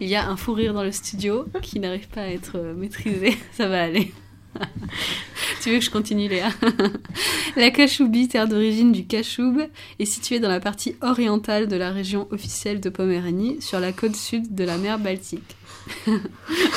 Il 0.00 0.08
y 0.08 0.14
a 0.14 0.28
un 0.28 0.36
fou 0.36 0.52
rire 0.52 0.74
dans 0.74 0.82
le 0.82 0.92
studio 0.92 1.46
qui 1.62 1.80
n'arrive 1.80 2.08
pas 2.08 2.22
à 2.22 2.28
être 2.28 2.56
euh, 2.56 2.74
maîtrisé. 2.74 3.36
Ça 3.52 3.66
va 3.66 3.82
aller. 3.82 4.12
tu 5.62 5.70
veux 5.70 5.78
que 5.78 5.84
je 5.84 5.90
continue, 5.90 6.28
Léa? 6.28 6.50
La 7.56 7.70
Kachoubie, 7.70 8.28
terre 8.28 8.46
d'origine 8.46 8.92
du 8.92 9.06
Kachoub, 9.06 9.68
est 9.98 10.04
située 10.04 10.38
dans 10.38 10.48
la 10.48 10.60
partie 10.60 10.96
orientale 11.00 11.66
de 11.66 11.76
la 11.76 11.90
région 11.90 12.28
officielle 12.30 12.80
de 12.80 12.90
Poméranie, 12.90 13.62
sur 13.62 13.80
la 13.80 13.92
côte 13.92 14.16
sud 14.16 14.54
de 14.54 14.64
la 14.64 14.76
mer 14.76 14.98
Baltique. 14.98 15.56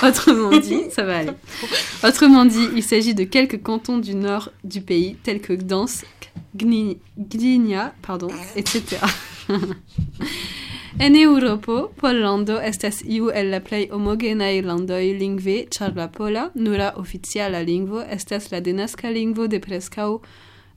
Autrement 0.03 0.57
dit, 0.57 0.83
ça 0.91 1.03
va 1.03 1.17
aller. 1.17 1.31
Autrement 2.03 2.45
dit, 2.45 2.67
il 2.75 2.83
s'agit 2.83 3.13
de 3.13 3.23
quelques 3.23 3.61
cantons 3.61 3.97
du 3.97 4.15
nord 4.15 4.49
du 4.63 4.81
pays, 4.81 5.15
tels 5.23 5.41
que 5.41 5.53
Gdansk, 5.53 6.05
Gni 6.53 6.97
Gdynia, 7.15 7.91
pardon, 8.01 8.31
etc. 8.55 8.99
en 10.99 11.15
Europo, 11.15 11.91
Pollando 11.95 12.59
estas 12.59 13.01
iu 13.07 13.31
el 13.31 13.51
la 13.51 13.61
plej 13.63 13.87
homogenaj 13.91 14.61
landoj 14.65 15.05
lingve, 15.19 15.57
ĉar 15.71 15.95
la 15.95 16.09
pola, 16.11 16.49
nura 16.55 16.91
oficiala 16.99 17.61
lingvo, 17.63 18.03
estas 18.03 18.51
la 18.51 18.59
denaska 18.59 19.09
lingvo 19.09 19.47
de 19.47 19.61
preskaŭ 19.63 20.09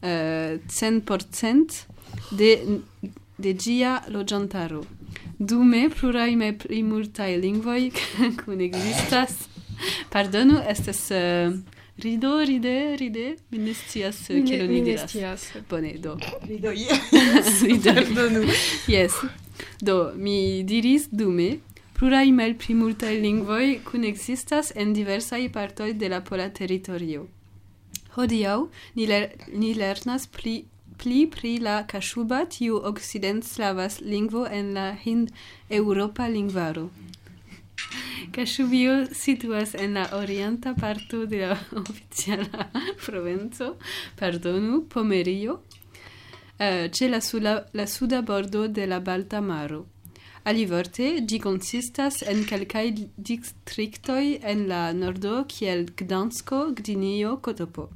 eh, 0.03 0.55
uh, 0.55 0.71
100% 0.71 1.83
de, 2.39 2.53
de 3.39 3.55
ĝia 3.55 4.01
loĝantaro. 4.09 4.85
Dume, 5.39 5.89
pluraj 5.91 6.31
pli 6.63 6.83
multaj 6.87 7.33
lingvoj 7.37 7.91
kun 8.45 8.61
ekzistas. 8.61 9.49
Pardonu, 10.11 10.63
estas... 10.71 11.11
Uh, 11.11 11.74
Rido, 11.99 12.39
ride, 12.41 12.97
ride, 12.97 13.37
mi 13.51 13.59
ne 13.59 13.75
scias 13.75 14.27
ke 14.27 14.35
lo 14.35 14.43
diras. 14.43 14.69
Mi 14.69 14.81
ne 14.81 14.97
scias. 15.07 15.53
Bone, 15.71 15.93
do. 15.99 16.17
Rido, 16.49 16.73
yes. 16.85 17.63
Rido. 17.63 17.95
Pardonu. 17.95 18.43
Yes. 18.89 19.13
Do, 19.81 20.13
mi 20.17 20.65
diris 20.65 21.07
dume, 21.13 21.61
plurai 21.95 22.33
mel 22.33 22.57
pli 22.59 22.75
multaj 22.75 23.15
lingvoj 23.23 23.79
kun 23.87 24.05
en 24.75 24.93
diversaj 24.93 25.53
partoj 25.53 25.93
de 25.93 26.09
la 26.09 26.21
pola 26.21 26.49
teritorio. 26.51 27.27
Hodiaŭ 28.17 28.69
ni, 28.95 29.07
ler 29.07 29.31
ni 29.53 29.75
lernas 29.75 30.27
pli 30.27 30.65
pli 30.99 31.27
pri 31.27 31.59
la 31.59 31.83
kaŝuba 31.87 32.45
tiu 32.51 32.77
okcident-slavas 32.91 34.01
lingvo 34.01 34.47
en 34.47 34.75
la 34.75 34.87
hind-eŭropa 35.05 36.29
lingvaro. 36.29 36.89
Kaŝubio 38.33 38.93
situas 39.13 39.75
en 39.75 39.95
la 39.99 40.05
orienta 40.17 40.75
parto 40.75 41.25
de 41.27 41.41
la 41.47 41.57
oficiala 41.81 42.69
provinco, 43.05 43.75
pardonu, 44.19 44.85
Pomerio, 44.89 45.59
eh, 46.59 46.89
ĉe 46.89 47.09
la, 47.11 47.21
sula, 47.21 47.57
la 47.73 47.87
suda 47.87 48.23
bordo 48.23 48.69
de 48.69 48.87
la 48.87 49.01
Balta 49.01 49.41
Maro. 49.41 49.85
Alivorte, 50.45 51.11
ĝi 51.25 51.39
konsistas 51.41 52.23
en 52.29 52.45
kelkaj 52.45 52.87
distriktoj 53.17 54.25
en 54.53 54.67
la 54.69 54.93
nordo 54.93 55.45
kiel 55.49 55.87
Gdansko, 55.97 56.67
Gdinio, 56.81 57.39
Kotopo. 57.41 57.89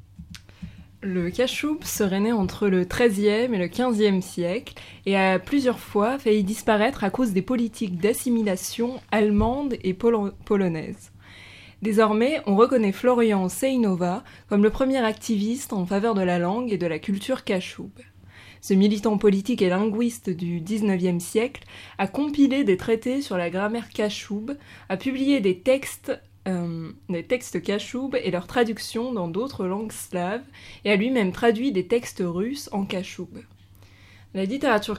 Le 1.01 1.31
kashoub 1.31 1.85
serait 1.85 2.19
né 2.19 2.33
entre 2.33 2.67
le 2.67 2.85
XIIIe 2.85 3.55
et 3.55 3.59
le 3.59 3.69
XVe 3.69 4.21
siècle 4.21 4.75
et 5.07 5.17
a 5.17 5.39
plusieurs 5.39 5.79
fois 5.79 6.19
failli 6.19 6.43
disparaître 6.43 7.05
à 7.05 7.11
cause 7.11 7.33
des 7.33 7.43
politiques 7.43 7.99
d'assimilation 7.99 9.01
allemande 9.13 9.77
et 9.85 9.95
polo- 9.95 10.33
polonaise. 10.45 11.13
Désormais, 11.83 12.41
on 12.47 12.57
reconnaît 12.57 12.91
Florian 12.91 13.49
Seinova 13.49 14.25
comme 14.49 14.65
le 14.65 14.71
premier 14.71 14.99
activiste 14.99 15.73
en 15.73 15.87
faveur 15.87 16.15
de 16.15 16.23
la 16.23 16.41
langue 16.41 16.73
et 16.73 16.79
de 16.79 16.87
la 16.89 16.99
culture 16.99 17.45
kashoub. 17.45 17.93
Ce 18.61 18.75
militant 18.75 19.19
politique 19.19 19.63
et 19.63 19.69
linguiste 19.69 20.31
du 20.31 20.59
XIXe 20.61 21.23
siècle 21.23 21.63
a 21.99 22.09
compilé 22.09 22.65
des 22.65 22.77
traités 22.77 23.23
sur 23.23 23.37
la 23.39 23.51
grammaire 23.51 23.91
kashoub, 23.91 24.57
a 24.89 24.97
publié 24.97 25.39
des 25.39 25.61
textes, 25.61 26.21
euh, 26.47 26.91
des 27.09 27.25
textes 27.25 27.63
kashoub 27.63 28.15
et 28.23 28.31
leurs 28.31 28.47
traductions 28.47 29.13
dans 29.13 29.29
d'autres 29.29 29.67
langues 29.67 29.93
slaves 29.93 30.45
et 30.85 30.91
a 30.91 30.97
lui-même 30.97 31.33
traduit 31.33 31.73
des 31.73 31.87
textes 31.87 32.23
russes 32.25 32.69
en 32.73 32.85
kashoub. 32.85 33.29
La 34.35 34.45
littérature 34.45 34.99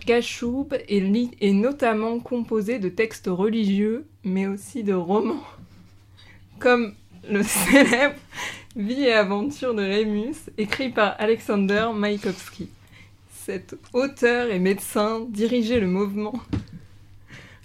li- 0.99 1.31
est 1.39 1.53
notamment 1.53 2.19
composée 2.19 2.79
de 2.79 2.89
textes 2.89 3.27
religieux, 3.27 4.05
mais 4.23 4.47
aussi 4.47 4.83
de 4.83 4.93
romans, 4.93 5.43
comme 6.59 6.93
le 7.29 7.43
célèbre 7.43 8.15
Vie 8.75 9.03
et 9.03 9.13
aventure 9.13 9.73
de 9.73 9.81
Rémus, 9.81 10.35
écrit 10.57 10.89
par 10.89 11.15
Alexander 11.19 11.87
Maïkovski. 11.93 12.69
Cet 13.33 13.75
auteur 13.93 14.51
et 14.51 14.59
médecin 14.59 15.25
dirigeait 15.27 15.79
le 15.79 15.87
mouvement, 15.87 16.33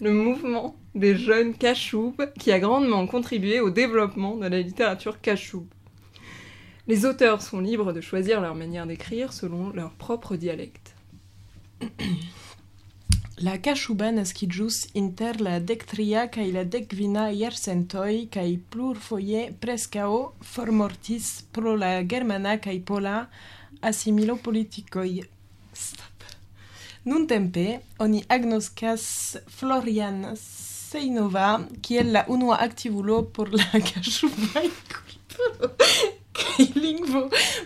le 0.00 0.12
mouvement 0.12 0.74
des 0.94 1.16
jeunes 1.16 1.54
Kachoub 1.54 2.14
qui 2.38 2.52
a 2.52 2.60
grandement 2.60 3.06
contribué 3.06 3.60
au 3.60 3.70
développement 3.70 4.36
de 4.36 4.46
la 4.46 4.60
littérature 4.60 5.20
Kachoub. 5.20 5.66
Les 6.86 7.06
auteurs 7.06 7.40
sont 7.40 7.60
libres 7.60 7.92
de 7.92 8.00
choisir 8.00 8.40
leur 8.40 8.54
manière 8.54 8.86
d'écrire 8.86 9.32
selon 9.32 9.70
leur 9.70 9.92
propre 9.92 10.36
dialecte. 10.36 10.94
La 13.42 13.58
cachuba 13.58 14.12
naskiĝus 14.14 14.76
inter 14.94 15.40
la 15.42 15.56
dektria 15.58 16.28
kaj 16.30 16.44
la 16.54 16.62
dekkvina 16.70 17.24
jarcentoj 17.34 18.28
kaj 18.36 18.46
plurfoje 18.70 19.48
preskaŭ 19.64 20.10
formortis 20.52 21.32
pro 21.56 21.74
la 21.74 21.90
germana 22.12 22.54
kaj 22.62 22.76
pola 22.86 23.16
asimilo 23.82 24.36
politikoj. 24.36 25.24
Stop. 25.74 26.28
Nuntempe 27.04 27.80
oni 27.98 28.22
agnoskas 28.28 29.36
Florian 29.58 30.36
Seinova, 30.94 31.58
kiel 31.82 32.12
la 32.14 32.24
unua 32.28 32.56
aktivulo 32.62 33.22
por 33.34 33.48
la 33.50 33.66
kaŝubaj 33.88 34.68
kulturo 34.92 35.70
kaj 36.38 36.66
lingvo. 36.78 37.22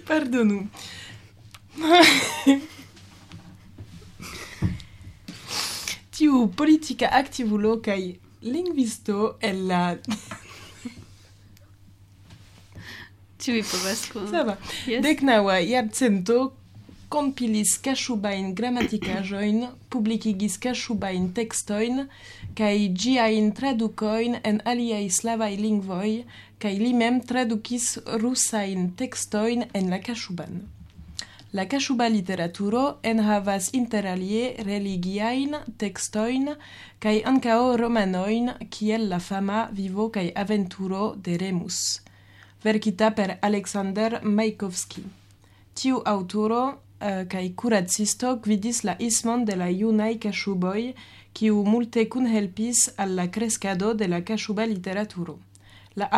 Pardonu. 0.09 0.59
Tiu 6.17 6.49
politika 6.57 7.07
aktivulo 7.21 7.83
kaj 7.85 8.17
lingvisto 8.43 9.37
el 9.45 9.67
la... 9.69 9.83
Tiuj 13.39 13.63
povas 13.69 14.09
ça 14.33 14.43
va 14.49 14.57
Yes. 14.89 15.03
Deknaŭa 15.05 15.59
jarcento 15.69 16.39
kompilis 17.09 17.77
kaŝubajn 17.85 18.55
gramatikaĵojn, 18.57 19.63
publikigis 19.93 20.59
kaŝubajn 20.61 21.33
tekstojn, 21.37 22.03
kai 22.59 22.89
giain 22.91 23.53
traducoin 23.55 24.41
en 24.43 24.57
aliai 24.65 25.07
slavai 25.11 25.55
lingvoi, 25.57 26.25
kai 26.59 26.75
li 26.79 26.91
mem 26.93 27.21
tradukis 27.21 27.93
traducis 27.95 28.23
russain 28.23 28.91
textoin 28.99 29.63
en 29.75 29.91
la 29.91 29.99
Kashuban. 29.99 30.67
La 31.53 31.67
Kashuba 31.67 32.09
literaturo 32.09 32.99
en 33.03 33.21
havas 33.21 33.71
interalie 33.73 34.57
religiain 34.67 35.55
tekstoin 35.79 36.57
kai 36.99 37.23
ancao 37.25 37.77
romanoin 37.77 38.51
kiel 38.71 39.09
la 39.09 39.19
fama 39.19 39.69
vivo 39.73 40.11
kai 40.11 40.33
aventuro 40.35 41.15
de 41.17 41.37
Remus, 41.39 42.03
verkita 42.65 43.11
per 43.11 43.39
Alexander 43.41 44.21
Maikowski. 44.25 45.05
Tiu 45.75 46.03
autoro 46.05 46.65
uh, 46.67 47.25
kai 47.29 47.53
curacisto 47.55 48.37
gvidis 48.43 48.83
la 48.85 48.97
ismon 48.99 49.45
de 49.45 49.57
la 49.57 49.71
junai 49.71 50.19
Kashuboi 50.19 50.95
multe 51.65 52.09
al 52.97 53.15
la 53.15 53.29
de 53.29 54.93
la. 54.93 55.39
La 55.95 56.09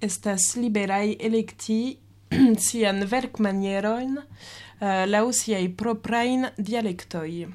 estas 0.00 0.56
liberaj 0.56 1.16
elekti 1.20 1.98
sian 2.66 3.04
verkmanieron 3.04 4.18
uh, 4.18 5.04
laŭ 5.06 5.30
siaj 5.32 5.68
proprajn 5.76 6.48
dialektoj. 6.58 7.46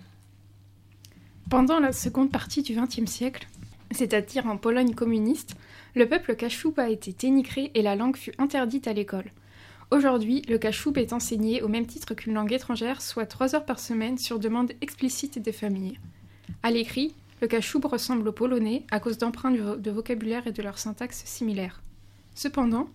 Pendant 1.49 1.79
la 1.79 1.91
seconde 1.91 2.31
partie 2.31 2.63
du 2.63 2.75
XXe 2.75 3.11
siècle, 3.11 3.47
c'est-à-dire 3.91 4.45
en 4.47 4.57
Pologne 4.57 4.93
communiste, 4.93 5.55
le 5.95 6.07
peuple 6.07 6.35
kachoub 6.35 6.73
a 6.77 6.89
été 6.89 7.11
dénigré 7.11 7.71
et 7.73 7.81
la 7.81 7.95
langue 7.95 8.15
fut 8.15 8.33
interdite 8.37 8.87
à 8.87 8.93
l'école. 8.93 9.31
Aujourd'hui, 9.91 10.43
le 10.47 10.57
kachoub 10.57 10.97
est 10.97 11.11
enseigné 11.11 11.61
au 11.61 11.67
même 11.67 11.87
titre 11.87 12.13
qu'une 12.13 12.35
langue 12.35 12.53
étrangère, 12.53 13.01
soit 13.01 13.25
trois 13.25 13.55
heures 13.55 13.65
par 13.65 13.79
semaine 13.79 14.17
sur 14.17 14.39
demande 14.39 14.71
explicite 14.81 15.39
des 15.39 15.51
familles. 15.51 15.99
À 16.63 16.71
l'écrit, 16.71 17.13
le 17.41 17.47
kachoub 17.47 17.81
ressemble 17.85 18.27
au 18.27 18.31
polonais 18.31 18.83
à 18.91 18.99
cause 18.99 19.17
d'emprunts 19.17 19.51
de 19.51 19.61
vo- 19.61 19.75
de 19.77 19.91
vocabulaire 19.91 20.45
et 20.47 20.51
de 20.51 20.61
leur 20.61 20.77
syntaxe 20.77 21.23
similaire. 21.25 21.81
Cependant, 22.35 22.89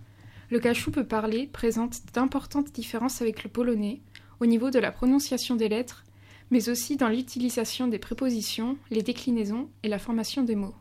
le 0.51 0.61
kachoub 0.61 1.03
parlé 1.05 1.47
présente 1.47 2.01
d'importantes 2.13 2.73
différences 2.73 3.23
avec 3.23 3.43
le 3.45 3.51
polonais 3.51 4.01
au 4.41 4.47
niveau 4.47 4.71
de 4.71 4.79
la 4.79 4.93
prononciation 4.93 5.57
des 5.57 5.69
lettres, 5.69 6.05
mais 6.51 6.69
aussi 6.69 6.97
dans 6.97 7.09
l'utilisation 7.09 7.89
des 7.89 7.99
prépositions, 7.99 8.77
les 8.91 9.03
déclinaisons 9.03 9.69
et 9.83 9.89
la 9.89 9.99
formation 9.99 10.43
des 10.43 10.57
mots. 10.57 10.75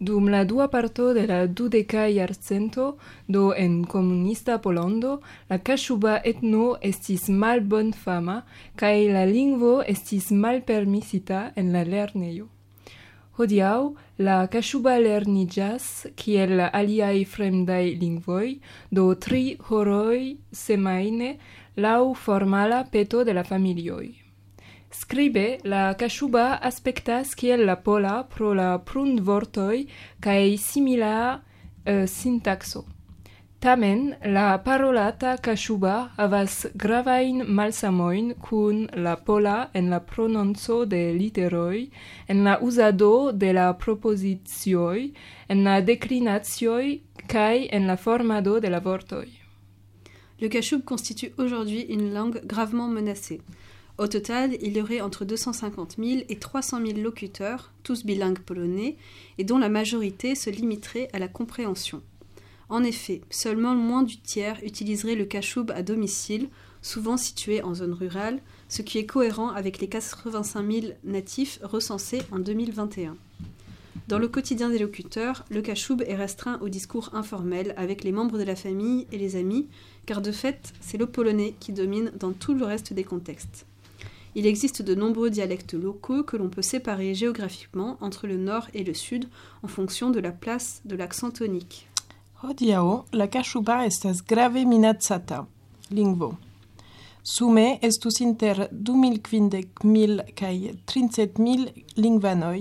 Dum 0.00 0.28
la 0.28 0.44
dua 0.44 0.68
parto 0.68 1.12
de 1.12 1.26
la 1.26 1.46
dudeca 1.46 2.06
jarcento, 2.06 2.98
do 3.26 3.52
en 3.54 3.84
komunista 3.84 4.58
Polando, 4.62 5.20
la 5.50 5.58
kaŝuba 5.58 6.20
etno 6.24 6.76
estis 6.80 7.26
malbonfama 7.28 8.42
kaj 8.78 9.08
la 9.10 9.24
lingvo 9.26 9.82
estis 9.82 10.30
malpermesita 10.30 11.40
en 11.56 11.72
la 11.72 11.82
lernejo. 11.82 12.46
Hodiaŭ 13.38 13.94
la 14.22 14.36
kaŝuba 14.46 14.94
lerniĝas 15.02 16.06
kiel 16.14 16.54
la 16.62 16.70
aliaj 16.74 17.24
fremdaj 17.34 17.84
lingvoj, 17.98 18.58
do 18.90 19.10
tri 19.14 19.56
horoj 19.66 20.36
semajne 20.52 21.34
laŭ 21.76 22.14
formala 22.14 22.84
peto 22.92 23.24
de 23.24 23.34
la 23.34 23.42
familioj. 23.42 24.17
Scribe 24.90 25.58
la 25.64 25.94
kashuba 25.94 26.58
aspektas 26.62 27.34
kiel 27.34 27.66
la 27.66 27.76
pola 27.76 28.22
pro 28.34 28.54
la 28.54 28.78
prunvortoj 28.78 29.84
kaj 30.20 30.56
simila 30.56 31.40
uh. 31.84 32.84
Tamen 33.60 34.14
la 34.24 34.58
parolata 34.64 35.36
kashuba 35.36 36.10
havas 36.16 36.66
gravajn 36.74 37.42
malsamojn 37.48 38.34
kun 38.40 38.88
la 38.94 39.16
pola 39.16 39.68
en 39.74 39.90
la 39.90 40.00
prononco 40.00 40.84
de 40.84 41.12
literoj, 41.12 41.88
en 42.28 42.44
la 42.44 42.58
uzado 42.62 43.32
de 43.32 43.52
la 43.52 43.72
propozicioj, 43.72 45.10
en 45.48 45.64
la 45.64 45.80
declinacioj 45.80 47.00
kaj 47.26 47.68
en 47.72 47.86
la 47.86 47.96
formado 47.96 48.60
de 48.60 48.70
la 48.70 48.78
vortoj. 48.78 49.26
Le 50.40 50.48
kachoub 50.48 50.84
constitue 50.84 51.32
aujourd'hui 51.36 51.82
une 51.88 52.14
langue 52.14 52.40
gravement 52.46 52.86
menacée. 52.86 53.40
Au 53.98 54.06
total, 54.06 54.56
il 54.62 54.76
y 54.76 54.80
aurait 54.80 55.00
entre 55.00 55.24
250 55.24 55.96
000 55.98 56.20
et 56.28 56.38
300 56.38 56.86
000 56.86 57.00
locuteurs, 57.00 57.72
tous 57.82 58.06
bilingues 58.06 58.38
polonais, 58.38 58.96
et 59.38 59.44
dont 59.44 59.58
la 59.58 59.68
majorité 59.68 60.36
se 60.36 60.50
limiterait 60.50 61.08
à 61.12 61.18
la 61.18 61.26
compréhension. 61.26 62.00
En 62.68 62.84
effet, 62.84 63.22
seulement 63.28 63.74
moins 63.74 64.04
du 64.04 64.20
tiers 64.20 64.60
utiliserait 64.62 65.16
le 65.16 65.24
kachoub 65.24 65.72
à 65.74 65.82
domicile, 65.82 66.48
souvent 66.80 67.16
situé 67.16 67.60
en 67.60 67.74
zone 67.74 67.92
rurale, 67.92 68.40
ce 68.68 68.82
qui 68.82 68.98
est 68.98 69.06
cohérent 69.06 69.48
avec 69.48 69.80
les 69.80 69.88
85 69.88 70.70
000 70.70 70.86
natifs 71.02 71.58
recensés 71.64 72.22
en 72.30 72.38
2021. 72.38 73.16
Dans 74.06 74.20
le 74.20 74.28
quotidien 74.28 74.70
des 74.70 74.78
locuteurs, 74.78 75.44
le 75.50 75.60
kachoub 75.60 76.02
est 76.06 76.14
restreint 76.14 76.60
au 76.60 76.68
discours 76.68 77.10
informel 77.14 77.74
avec 77.76 78.04
les 78.04 78.12
membres 78.12 78.38
de 78.38 78.44
la 78.44 78.54
famille 78.54 79.08
et 79.10 79.18
les 79.18 79.34
amis, 79.34 79.66
car 80.06 80.22
de 80.22 80.30
fait, 80.30 80.72
c'est 80.80 80.98
le 80.98 81.06
polonais 81.06 81.54
qui 81.58 81.72
domine 81.72 82.12
dans 82.18 82.32
tout 82.32 82.54
le 82.54 82.64
reste 82.64 82.92
des 82.92 83.04
contextes. 83.04 83.66
Il 84.34 84.46
existe 84.46 84.82
de 84.82 84.94
nombreux 84.94 85.30
dialectes 85.30 85.74
locaux 85.74 86.22
que 86.22 86.36
l'on 86.36 86.48
peut 86.48 86.62
séparer 86.62 87.14
géographiquement 87.14 87.96
entre 88.00 88.26
le 88.26 88.36
nord 88.36 88.68
et 88.74 88.84
le 88.84 88.94
sud 88.94 89.28
en 89.62 89.68
fonction 89.68 90.10
de 90.10 90.20
la 90.20 90.32
place 90.32 90.80
de 90.84 90.96
l'accent 90.96 91.30
tonique. 91.30 91.88
Hodiaŭ 92.42 92.86
la 93.18 93.26
kaŝuba 93.26 93.84
estas 93.86 94.20
grave 94.22 94.62
minacata 94.64 95.40
lingvo. 95.90 96.36
Sume 97.22 97.78
estus 97.82 98.20
inter 98.20 98.68
2050.000 98.72 100.22
kaj 100.38 100.54
300.000 100.92 101.66
lingvanoj, 101.98 102.60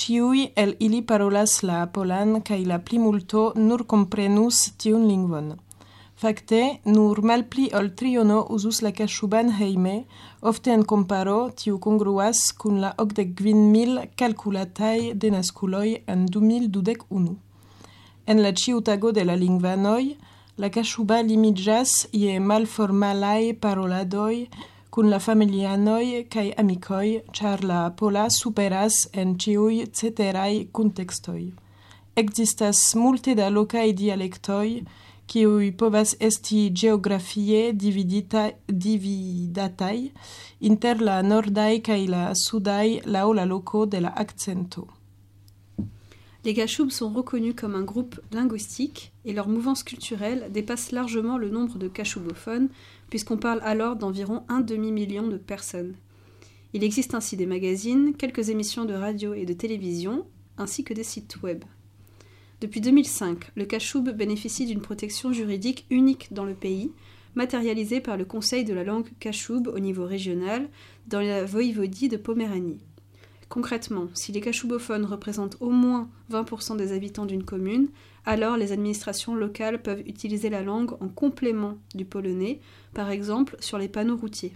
ĉiuj 0.00 0.46
el 0.62 0.72
ili 0.80 1.02
parolas 1.10 1.58
la 1.68 1.82
polan 1.86 2.40
kaj 2.40 2.62
la 2.70 2.78
plimulto 2.78 3.42
nur 3.56 3.84
komprenus 3.92 4.62
tiun 4.80 5.04
lingvon. 5.10 5.52
Fakte, 6.20 6.80
nur 6.84 7.22
malpli 7.24 7.70
ol 7.72 7.86
triono 7.96 8.42
uzus 8.52 8.82
la 8.84 8.90
kaŝuban 8.92 9.54
hejme, 9.56 9.94
ofte 10.50 10.74
en 10.74 10.82
komparo 10.84 11.36
tiu 11.56 11.78
kongruas 11.80 12.42
kun 12.60 12.76
la 12.82 12.90
okdek 13.04 13.30
kvin 13.38 13.62
mil 13.72 14.02
kalkulataj 14.20 15.14
denaskuloj 15.22 15.86
en 16.12 16.26
du 16.26 16.44
mil 16.44 16.68
dudek 16.74 17.06
unu. 17.08 17.38
En 18.28 18.44
la 18.44 18.52
ĉiutago 18.52 19.14
de 19.16 19.24
la 19.24 19.38
lingvanoj, 19.44 20.04
la 20.60 20.68
kaŝuba 20.68 21.22
limiĝas 21.30 21.96
je 22.12 22.36
malformalaj 22.50 23.56
paroladoj 23.64 24.36
kun 24.92 25.08
la 25.08 25.24
familianoj 25.24 26.26
kaj 26.28 26.48
amikoj, 26.60 27.06
ĉar 27.32 27.64
la 27.64 27.82
pola 27.96 28.28
superas 28.28 29.06
en 29.14 29.38
ĉiuj 29.40 29.86
ceteraj 29.96 30.66
kuntekstoj. 30.76 31.42
Ekzistas 32.20 32.90
multe 32.94 33.32
da 33.38 33.48
lokaj 33.48 33.92
dialektoj, 33.96 34.82
Les 46.44 46.52
Kashoubs 46.52 46.90
sont 46.90 47.10
reconnus 47.10 47.54
comme 47.56 47.76
un 47.76 47.84
groupe 47.84 48.20
linguistique 48.32 49.12
et 49.24 49.32
leur 49.32 49.48
mouvance 49.48 49.84
culturelle 49.84 50.48
dépasse 50.50 50.90
largement 50.90 51.38
le 51.38 51.48
nombre 51.48 51.78
de 51.78 51.86
Kashoubophones, 51.86 52.68
puisqu'on 53.08 53.36
parle 53.36 53.60
alors 53.62 53.94
d'environ 53.94 54.42
un 54.48 54.60
demi-million 54.60 55.28
de 55.28 55.36
personnes. 55.36 55.94
Il 56.72 56.82
existe 56.82 57.14
ainsi 57.14 57.36
des 57.36 57.46
magazines, 57.46 58.14
quelques 58.18 58.48
émissions 58.48 58.84
de 58.84 58.94
radio 58.94 59.32
et 59.34 59.44
de 59.44 59.52
télévision, 59.52 60.26
ainsi 60.58 60.82
que 60.82 60.92
des 60.92 61.04
sites 61.04 61.40
web. 61.40 61.62
Depuis 62.60 62.82
2005, 62.82 63.52
le 63.56 63.64
Kashoub 63.64 64.10
bénéficie 64.10 64.66
d'une 64.66 64.82
protection 64.82 65.32
juridique 65.32 65.86
unique 65.88 66.32
dans 66.32 66.44
le 66.44 66.52
pays, 66.52 66.92
matérialisée 67.34 68.00
par 68.00 68.18
le 68.18 68.26
Conseil 68.26 68.64
de 68.64 68.74
la 68.74 68.84
langue 68.84 69.08
Kashoub 69.18 69.68
au 69.68 69.78
niveau 69.78 70.04
régional 70.04 70.68
dans 71.06 71.20
la 71.20 71.46
voïvodie 71.46 72.10
de 72.10 72.18
Poméranie. 72.18 72.80
Concrètement, 73.48 74.08
si 74.12 74.30
les 74.30 74.42
Kashoubophones 74.42 75.06
représentent 75.06 75.56
au 75.60 75.70
moins 75.70 76.10
20% 76.30 76.76
des 76.76 76.92
habitants 76.92 77.24
d'une 77.24 77.44
commune, 77.44 77.88
alors 78.26 78.58
les 78.58 78.72
administrations 78.72 79.34
locales 79.34 79.80
peuvent 79.80 80.06
utiliser 80.06 80.50
la 80.50 80.62
langue 80.62 80.92
en 81.02 81.08
complément 81.08 81.78
du 81.94 82.04
polonais, 82.04 82.60
par 82.92 83.10
exemple 83.10 83.56
sur 83.60 83.78
les 83.78 83.88
panneaux 83.88 84.18
routiers. 84.18 84.52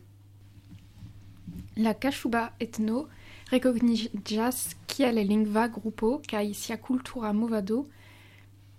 La 1.77 1.95
Kashuba 1.95 2.53
etno 2.61 3.09
recognigas 3.55 4.59
kiel 4.91 5.21
lingva 5.31 5.69
grupo 5.77 6.17
kaj 6.31 6.47
sia 6.61 6.77
kultura 6.87 7.33
movado 7.33 7.85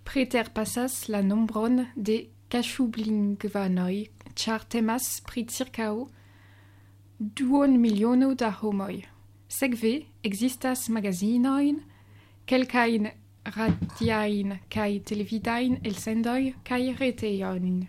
preterpasas 0.06 1.08
la 1.10 1.22
nombron 1.22 1.86
de 1.96 2.18
kaŝublingvanoj, 2.54 3.96
ĉar 4.40 4.66
temas 4.70 5.08
pri 5.28 5.46
cirkaŭ 5.56 5.94
duon 7.40 7.80
miliono 7.82 8.34
da 8.36 8.52
homoj. 8.60 9.02
Sekve 9.50 9.94
ekzistas 10.28 10.88
magazinojn, 10.94 11.80
kelkajn 12.46 13.10
radiajn 13.56 14.58
kaj 14.76 14.92
televidajn 15.10 15.80
elsendoj 15.84 16.42
kaj 16.68 16.82
retejojn. 17.00 17.86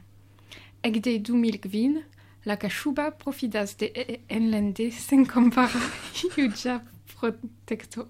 Ekde 0.87 1.19
du 1.29 1.37
mil 1.37 1.59
kvin 1.61 2.01
la 2.47 2.57
Kashuba 2.57 3.11
profitas 3.11 3.77
de 3.77 3.91
enlande 4.29 4.93
sen 4.95 5.27
kompara 5.27 5.81
juĝa 6.15 6.79
protekto. 7.11 8.07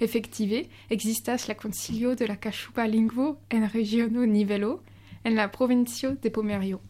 Efektive, 0.00 0.64
existas 0.90 1.46
la 1.48 1.54
Konsilio 1.54 2.14
de 2.14 2.26
la 2.26 2.36
Kashuba 2.36 2.86
lingvo 2.88 3.36
en 3.50 3.68
regiono 3.68 4.24
nivelo 4.26 4.80
en 5.22 5.36
la 5.36 5.48
provincio 5.48 6.16
de 6.22 6.30
Pomerio. 6.30 6.80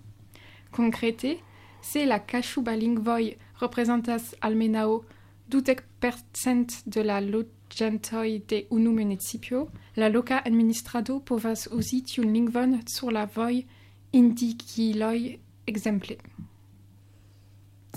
Konkrete, 0.70 1.40
se 1.82 2.06
la 2.06 2.20
Kashuba 2.20 2.76
lingvoj 2.76 3.34
reprezentas 3.60 4.34
almenaŭ 4.40 5.02
dudek 5.50 5.82
percent 6.00 6.78
de 6.86 7.02
la 7.02 7.20
loĝantoj 7.20 8.38
de 8.48 8.64
unu 8.70 8.92
municipio, 8.92 9.66
la 9.96 10.08
loka 10.08 10.40
administrado 10.46 11.20
povas 11.20 11.66
uzi 11.72 12.02
tiun 12.06 12.32
lingvon 12.32 12.80
sur 12.86 13.10
la 13.12 13.26
voj 13.26 13.64
indikiloj 14.12 15.38
ekzemple. 15.66 16.16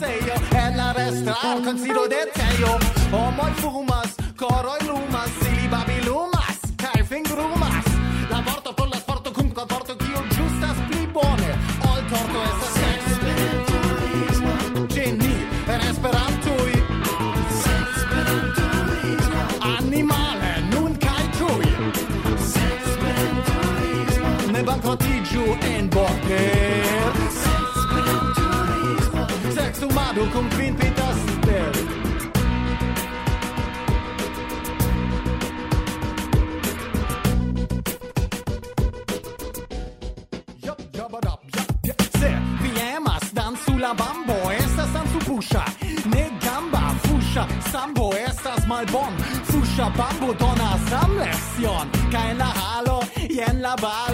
passeio 0.00 0.34
en 0.52 0.76
la 0.76 0.92
destra 0.92 1.34
konsido 1.34 1.64
consilo 1.64 2.08
de 2.08 2.26
teo. 2.34 2.78
Homoj 3.12 3.52
fumas 3.60 4.10
coroj 4.36 4.78
lumas 4.88 5.30
ili 5.52 5.68
babilumas 5.68 6.58
kaj 6.76 7.04
fingrumas 7.08 7.84
la 8.30 8.40
vorto 8.40 8.72
por 8.72 8.88
la 8.88 8.96
sporto 8.96 9.32
kun 9.32 9.50
komforto 9.50 9.96
kiu 9.96 10.20
ĝustas 10.36 10.76
pli 10.88 11.06
bone. 11.14 11.50
Ol 11.90 12.00
torto 12.10 12.42
estas 12.50 12.72
sexpediturismo 12.80 14.54
ĉe 14.94 15.04
ni 15.20 15.34
en 15.72 15.80
Esperantui. 15.90 16.74
Sexpediturismo 17.64 19.42
animale 19.78 20.52
nun 20.72 20.92
kaj 21.04 21.24
tuj 21.38 21.66
sexpediturismo 22.54 24.30
ne 24.52 24.62
bankrotiĝu 24.62 25.44
en 25.74 25.84
bordej 25.90 26.89
Shadow 30.10 30.26
kom 30.32 30.50
kvinnpintas 30.50 31.16
ställ. 31.42 32.00
Bambo, 43.98 44.50
estas 44.50 44.92
san 44.92 45.06
su 45.08 45.18
pusha. 45.18 45.64
Ne 46.04 46.30
gamba, 46.44 46.94
fusha, 47.02 47.46
sambo 47.72 48.12
Estas 48.14 48.66
malbon, 48.66 49.16
fusha 49.44 49.92
bambo 49.96 50.34
Donas 50.34 50.92
am 51.02 51.18
lezion 51.18 51.88
Kaj 52.12 52.34
halo, 52.38 53.00
jen 53.28 53.62
la 53.62 53.76
balo 53.76 54.09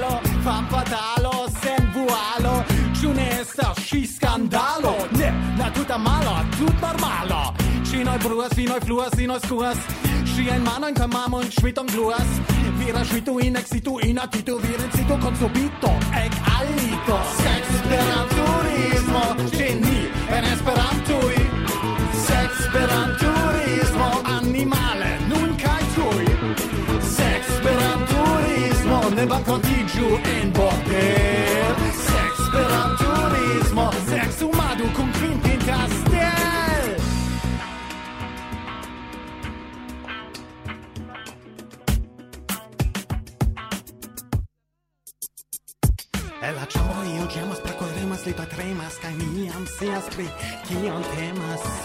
da 5.97 6.03
malo, 6.03 6.45
tut 6.59 6.81
normalo. 6.81 7.55
Shinoi 7.85 8.19
bruas, 8.19 8.53
vinoi 8.57 8.81
fluas, 8.81 9.11
vinoi 9.17 9.41
skuas. 9.41 9.79
Shien 10.25 10.63
manoi 10.63 10.93
kamamon, 10.93 11.51
schwitom 11.51 11.87
gluas. 11.87 12.29
Vira 12.79 13.05
schwitu 13.05 13.39
in 13.41 13.57
exitu 13.57 13.99
in 14.05 14.19
atitu, 14.19 14.59
viren 14.59 14.91
situ 14.93 15.19
consubito, 15.19 15.91
ec 16.23 16.33
alito. 16.57 17.19
Sexperanturismo, 17.43 19.23
geni, 19.57 20.01
en 20.37 20.45
esperantui. 20.45 21.39
Sexperanturismo, 22.29 24.09
animale, 24.39 25.11
nun 25.29 25.57
kai 25.57 25.85
tui. 25.95 26.27
Sexperanturismo, 27.17 28.99
ne 29.17 29.27
bancontigiu 29.27 30.09
en 30.37 30.53
bordel. 30.53 31.75
Sexperanturismo, 32.11 33.91
sexperanturismo. 33.93 34.26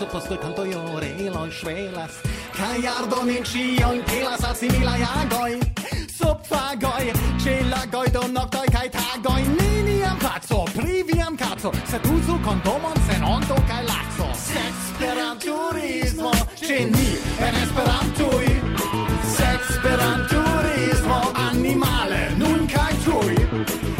sotto 0.09 0.33
il 0.33 0.39
canto 0.39 0.63
io 0.63 0.97
relo 0.97 1.47
svelas. 1.51 2.21
Kai 2.51 2.83
ardo 2.85 3.23
nin 3.23 3.43
cion 3.43 4.01
che 4.03 4.23
la 4.23 4.37
assimila 4.39 4.93
agoi 5.21 5.59
Sop 6.07 6.45
fagoi 6.45 7.11
ce 7.37 7.63
la 7.69 7.85
goi 7.89 8.09
do 8.09 8.27
noctoi 8.27 8.67
kai 8.69 8.89
tagoi 8.89 9.43
Neniam 9.57 10.17
pazzo 10.17 10.63
priviam 10.73 11.35
cazzo. 11.35 11.71
Se 11.85 11.99
tu 11.99 12.21
su 12.23 12.39
condomon 12.41 12.93
se 13.07 13.17
non 13.19 13.45
do 13.47 13.53
kai 13.67 13.85
laxo 13.85 14.33
Sexperanturismo 14.33 16.31
ce 16.55 16.85
ni 16.85 17.17
en 17.37 17.55
esperantui 17.55 18.61
Sexperanturismo 19.23 21.31
animale 21.33 22.31
nun 22.35 22.65
kai 22.65 22.97
tui. 23.03 23.35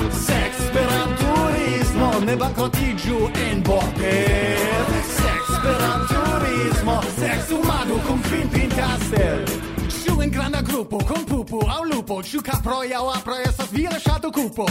Sexperanturismo 0.10 2.20
ne 2.20 2.36
bancotigiu 2.36 3.30
en 3.34 3.62
bordel 3.62 4.71
Gran 5.82 6.06
Turismo. 6.06 7.02
Sex 7.18 7.50
umano 7.50 7.96
con 8.06 8.22
Crimpin 8.22 8.70
Castle. 8.70 9.44
Sciù 9.88 10.22
in 10.22 10.30
grande 10.30 10.62
gruppo 10.62 10.98
con 10.98 11.24
Pupu 11.24 11.58
a 11.68 11.80
un 11.80 11.88
lupo 11.88 12.22
Ciù 12.22 12.40
caproia 12.40 13.02
o 13.02 13.10
apro 13.10 13.36
e 13.36 13.50
sta 13.52 13.66
svilasciato 13.66 14.30
cupo. 14.30 14.68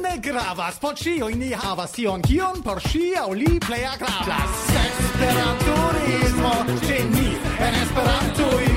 Ne 0.00 0.20
gravas, 0.20 0.76
po 0.78 0.92
cio 0.94 1.28
in 1.28 1.42
havas 1.52 1.90
Sion 1.92 2.20
kion 2.20 2.62
por 2.62 2.80
scia 2.80 3.26
o 3.26 3.32
li 3.32 3.58
plea 3.58 3.96
gravas 3.96 4.50
Sex 4.70 4.92
per 5.18 5.36
un 5.48 5.56
Turismo 5.66 6.52
Geni 6.86 7.36
en 7.58 7.74
Esperantui 7.82 8.68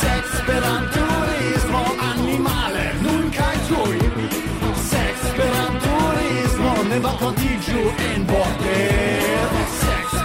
Sex 0.00 0.24
un 0.48 0.88
Turismo 0.90 1.82
Animale 1.98 2.94
nun 3.00 3.28
kai 3.30 3.58
tui 3.68 3.98
Sex 4.74 5.14
per 5.36 5.52
un 5.68 5.78
Turismo 5.86 6.82
Ne 6.88 6.98
va 6.98 7.14
giu 7.64 7.92
en 8.12 8.26
bordel 8.26 9.45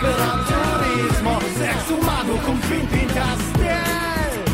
libera 0.02 0.44
turismo, 0.48 1.40
sex 1.58 1.90
umano 1.90 2.34
con 2.38 2.60
pimpi 2.60 3.02
in 3.02 3.08
castello. 3.14 4.50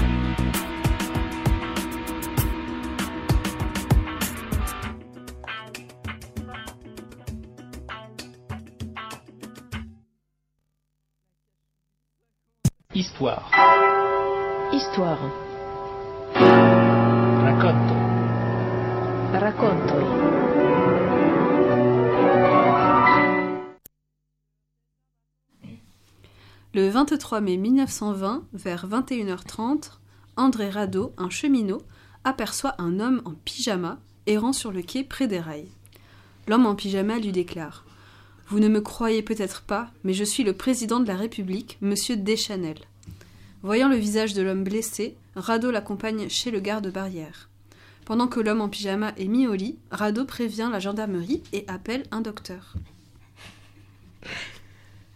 Histoire. 12.92 13.42
Histoire. 14.72 15.32
Racconto. 17.44 17.94
Racconto. 19.32 20.37
Le 26.78 26.90
23 26.90 27.42
mai 27.42 27.58
1920, 27.58 28.44
vers 28.54 28.88
21h30, 28.88 29.94
André 30.36 30.70
Rado, 30.70 31.12
un 31.18 31.32
cheminot, 31.32 31.82
aperçoit 32.24 32.76
un 32.78 33.00
homme 33.00 33.24
en 33.26 33.34
pyjama 33.46 33.98
errant 34.28 34.54
sur 34.54 34.72
le 34.72 34.84
quai 34.84 35.04
près 35.04 35.26
des 35.26 35.40
rails. 35.40 35.72
L'homme 36.48 36.68
en 36.68 36.76
pyjama 36.76 37.18
lui 37.18 37.32
déclare 37.32 37.84
Vous 38.50 38.60
ne 38.60 38.68
me 38.68 38.80
croyez 38.80 39.24
peut-être 39.24 39.64
pas, 39.64 39.90
mais 40.04 40.14
je 40.14 40.24
suis 40.24 40.44
le 40.44 40.54
président 40.54 41.00
de 41.00 41.08
la 41.08 41.16
République, 41.16 41.80
monsieur 41.82 42.16
Deschanel. 42.16 42.78
Voyant 43.64 43.90
le 43.90 43.98
visage 43.98 44.36
de 44.36 44.44
l'homme 44.44 44.64
blessé, 44.64 45.16
Rado 45.36 45.72
l'accompagne 45.72 46.30
chez 46.30 46.52
le 46.52 46.60
garde-barrière. 46.60 47.50
Pendant 48.06 48.28
que 48.28 48.40
l'homme 48.40 48.62
en 48.62 48.70
pyjama 48.70 49.14
est 49.18 49.26
mis 49.26 49.48
au 49.48 49.56
lit, 49.56 49.80
Rado 49.90 50.26
prévient 50.26 50.70
la 50.72 50.80
gendarmerie 50.80 51.42
et 51.54 51.66
appelle 51.68 52.04
un 52.12 52.22
docteur. 52.22 52.76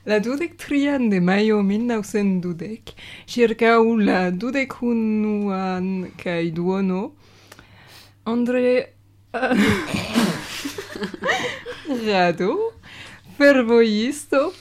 La 0.05 0.19
dudec 0.19 0.57
trian 0.57 1.09
de 1.09 1.19
maio 1.21 1.61
1920, 1.61 2.95
circau 3.27 3.97
la 3.99 4.31
dudec 4.31 4.81
unuan 4.81 6.11
cae 6.17 6.51
duono, 6.51 7.11
Andre 8.25 8.93
uh, 9.33 9.57
Rado, 12.05 12.73
fervoisto, 13.37 14.53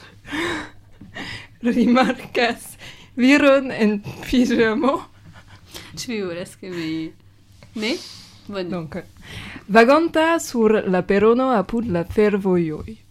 rimarcas 1.63 2.77
viron 3.17 3.73
en 3.73 4.03
pijamo. 4.31 5.01
Ĉu 5.97 6.09
vi 6.13 6.35
che 6.35 6.45
ke 6.61 6.71
mi... 6.71 7.13
Ne? 7.75 7.97
Bone. 8.47 9.05
Vagonta 9.69 10.39
sur 10.39 10.83
la 10.87 11.03
perono 11.03 11.51
apud 11.51 11.87
la 11.87 12.05
fervojoj. 12.05 13.10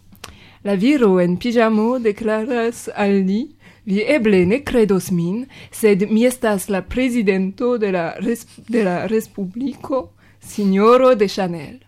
La 0.62 0.74
viro 0.74 1.20
en 1.20 1.38
pijamo 1.38 1.98
declaras 1.98 2.90
al 2.94 3.22
li, 3.24 3.46
vi 3.86 4.02
eble 4.04 4.42
ne 4.44 4.58
credos 4.62 5.08
min, 5.10 5.46
sed 5.72 6.04
mi 6.10 6.26
estas 6.28 6.68
la 6.68 6.82
presidento 6.82 7.78
de 7.78 7.92
la, 7.92 8.12
res 8.20 8.44
de 8.68 8.84
la 8.84 9.06
respublico, 9.06 10.10
signoro 10.40 11.14
de 11.14 11.28
Chanel. 11.28 11.80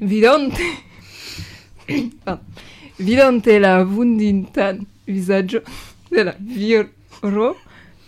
Vidante... 0.00 0.68
vidonte 1.88 2.38
vidante 3.08 3.58
la 3.58 3.82
vundintan 3.84 4.86
visaggio 5.06 5.62
de 6.10 6.24
la 6.24 6.34
viro, 6.38 7.56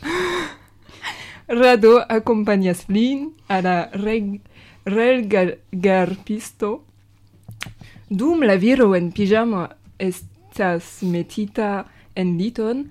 Rado 1.48 2.04
accompagnas 2.08 2.84
lin 2.88 3.32
alla 3.48 3.88
reg 3.92 4.40
relgarpisto. 4.84 6.82
Dum 8.10 8.42
la 8.42 8.56
viro 8.56 8.94
en 8.94 9.10
pijama 9.12 9.70
estas 10.02 11.02
metita 11.02 11.86
en 12.16 12.36
liton, 12.36 12.86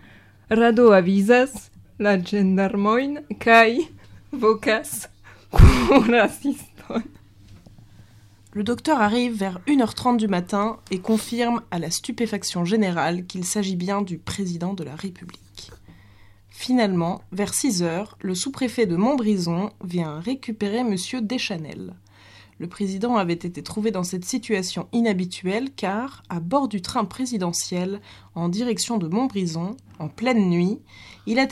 Rado 0.50 0.92
avisas 0.92 1.70
la 2.00 2.18
gendarmoin 2.18 3.22
kai 3.40 3.90
vocas. 4.32 5.10
Le 8.54 8.64
docteur 8.64 9.02
arrive 9.02 9.38
vers 9.38 9.60
1h30 9.68 10.18
du 10.18 10.28
matin 10.28 10.80
et 10.90 11.00
confirme 11.00 11.62
à 11.72 11.80
la 11.80 11.90
stupéfaction 11.90 12.66
générale 12.66 13.26
qu'il 13.26 13.46
s'agit 13.46 13.76
bien 13.76 14.02
du 14.02 14.18
président 14.18 14.74
de 14.74 14.84
la 14.84 14.96
République. 14.96 15.72
Finalement, 16.50 17.22
vers 17.32 17.54
6 17.54 17.84
heures, 17.84 18.18
le 18.22 18.36
sous-préfet 18.36 18.86
de 18.86 18.96
Montbrison 18.96 19.72
vient 19.84 20.20
récupérer 20.20 20.80
M. 20.80 20.96
Deschanel. 21.22 21.94
Le 22.62 22.68
président 22.68 23.16
avait 23.18 23.34
été 23.34 23.64
trouvé 23.64 23.90
dans 23.90 24.04
cette 24.04 24.24
situation 24.24 24.88
inhabituelle 24.94 25.72
car, 25.76 26.22
à 26.30 26.40
bord 26.40 26.68
du 26.68 26.80
train 26.84 27.06
présidentiel 27.06 28.02
en 28.36 28.50
direction 28.50 29.00
de 29.00 29.08
Montbrison, 29.08 29.76
en 29.98 30.10
pleine 30.10 30.48
nuit, 30.48 30.78
il 31.26 31.40
a, 31.40 31.46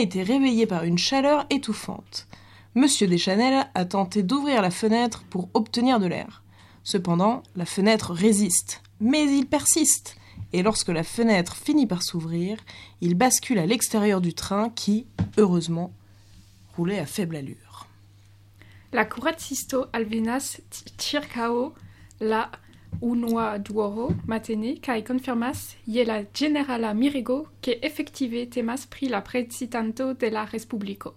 été- 0.00 0.22
réveillé 0.22 0.64
par 0.64 0.84
une 0.84 0.96
chaleur 0.96 1.44
étouffante. 1.50 2.26
M. 2.74 2.86
Deschanel 3.02 3.66
a 3.74 3.84
tenté 3.84 4.22
d'ouvrir 4.22 4.62
la 4.62 4.70
fenêtre 4.70 5.24
pour 5.28 5.50
obtenir 5.52 6.00
de 6.00 6.06
l'air. 6.06 6.42
Cependant, 6.84 7.42
la 7.54 7.66
fenêtre 7.66 8.14
résiste, 8.14 8.82
mais 8.98 9.24
il 9.26 9.44
persiste 9.44 10.16
et 10.54 10.62
lorsque 10.62 10.88
la 10.88 11.02
fenêtre 11.02 11.54
finit 11.54 11.86
par 11.86 12.02
s'ouvrir, 12.02 12.56
il 13.02 13.14
bascule 13.14 13.58
à 13.58 13.66
l'extérieur 13.66 14.22
du 14.22 14.32
train 14.32 14.70
qui, 14.70 15.04
heureusement, 15.36 15.92
roulait 16.78 16.98
à 16.98 17.04
faible 17.04 17.36
allure. 17.36 17.65
La 18.96 19.04
curatsisto 19.04 19.90
alvenas 19.92 20.60
circao 20.96 21.74
la 22.20 22.50
unua 23.00 23.58
duoro 23.58 24.06
matene 24.26 24.70
kaj 24.80 25.02
confirmas 25.04 25.74
je 25.86 26.04
la 26.04 26.22
generala 26.40 26.94
mirego 26.94 27.36
ke 27.60 27.74
efektive 27.82 28.46
temas 28.54 28.86
pri 28.86 29.08
la 29.08 29.20
prezidanto 29.20 30.14
de 30.14 30.30
la 30.30 30.44
respubliko. 30.52 31.12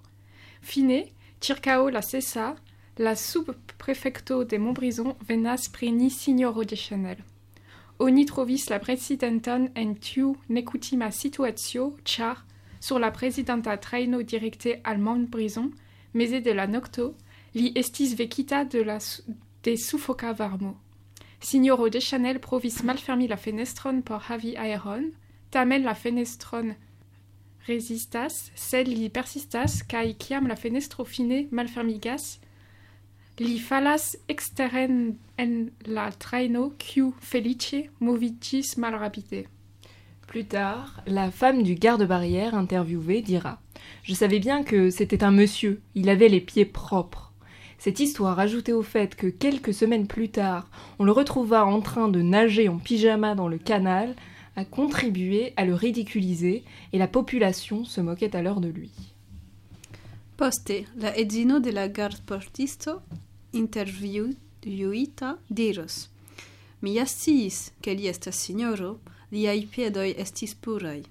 Fine, 0.61 1.05
circao 1.39 1.89
la 1.89 2.01
sesa, 2.01 2.55
la 2.97 3.15
subprefekto 3.15 4.43
de 4.43 4.59
Montbrison 4.59 5.15
venas 5.21 5.69
preni 5.69 6.09
signoro 6.09 6.65
de 6.65 6.75
Chanel. 6.75 7.23
Oni 7.99 8.25
trovis 8.25 8.69
la 8.69 8.79
prezidanton 8.79 9.69
en 9.75 9.95
tiu 9.95 10.35
nekutima 10.49 11.11
situacio, 11.11 11.93
ĉar 12.03 12.43
sur 12.81 12.99
la 12.99 13.11
prezidanta 13.11 13.77
trajno 13.77 14.21
direkte 14.21 14.81
al 14.83 14.97
Montbrison, 14.97 15.71
meze 16.13 16.41
de 16.41 16.53
la 16.53 16.67
nokto, 16.67 17.13
li 17.53 17.71
estis 17.75 18.15
vekita 18.15 18.63
de 18.65 18.83
la 18.83 18.99
de 19.63 19.75
sufoka 19.75 20.33
varmo. 20.33 20.77
Signoro 21.39 21.89
de 21.89 21.99
Chanel 21.99 22.39
provis 22.39 22.83
malfermi 22.83 23.27
la 23.27 23.37
fenestron 23.37 24.01
por 24.01 24.21
havi 24.29 24.55
aeron, 24.57 25.11
tamen 25.51 25.83
la 25.83 25.95
fenestron 25.95 26.75
resistas, 27.69 28.51
sed 28.55 28.87
persistas, 29.13 29.83
kiam 29.87 30.47
la 30.47 30.55
fenestro 30.55 31.05
fine 31.05 31.47
malfermigas, 31.51 32.39
li 33.39 33.59
falas 33.59 34.17
eksteren 34.27 35.17
en 35.37 35.71
la 35.85 36.09
trajno, 36.11 36.73
kiu 36.77 37.13
felice 37.21 37.87
moviĝis 37.99 38.75
malrapide. 38.77 39.45
Plus 40.27 40.45
tard, 40.45 41.01
la 41.07 41.31
femme 41.31 41.63
du 41.63 41.73
garde-barrière 41.75 42.53
interviewé 42.53 43.21
dira 43.21 43.61
Je 44.03 44.13
savais 44.13 44.39
bien 44.39 44.63
que 44.63 44.89
c'était 44.89 45.23
un 45.23 45.31
monsieur, 45.31 45.81
il 45.95 46.09
avait 46.09 46.29
les 46.29 46.41
pieds 46.41 46.65
propres. 46.65 47.28
Cette 47.79 48.01
histoire, 48.01 48.39
ajoutée 48.39 48.73
au 48.73 48.83
fait 48.83 49.15
que 49.15 49.27
quelques 49.27 49.73
semaines 49.73 50.05
plus 50.05 50.29
tard, 50.29 50.69
on 50.99 51.05
le 51.05 51.13
retrouva 51.13 51.65
en 51.65 51.79
train 51.79 52.09
de 52.09 52.21
nager 52.21 52.67
en 52.67 52.77
pyjama 52.77 53.35
dans 53.35 53.47
le 53.47 53.57
canal, 53.57 54.15
a 54.57 54.65
contribué 54.65 55.53
à 55.55 55.63
le 55.63 55.73
ridiculiser 55.73 56.63
et 56.91 56.97
la 56.97 57.07
population 57.07 57.85
se 57.85 58.01
moquait 58.01 58.35
alors 58.35 58.59
de 58.59 58.67
lui. 58.67 58.91
Poste, 60.35 60.73
la 60.97 61.17
edzino 61.17 61.59
de 61.59 61.71
la 61.71 61.87
gardportisto 61.87 63.01
intervjuita 63.53 65.37
diros. 65.49 66.09
Mi 66.81 66.95
ja 66.95 67.05
sciis, 67.05 67.71
ke 67.83 67.91
li 67.91 68.07
estas 68.07 68.39
signoro, 68.39 68.99
liaj 69.31 69.65
piedoj 69.71 70.13
estis 70.15 70.55
puraj. 70.55 71.03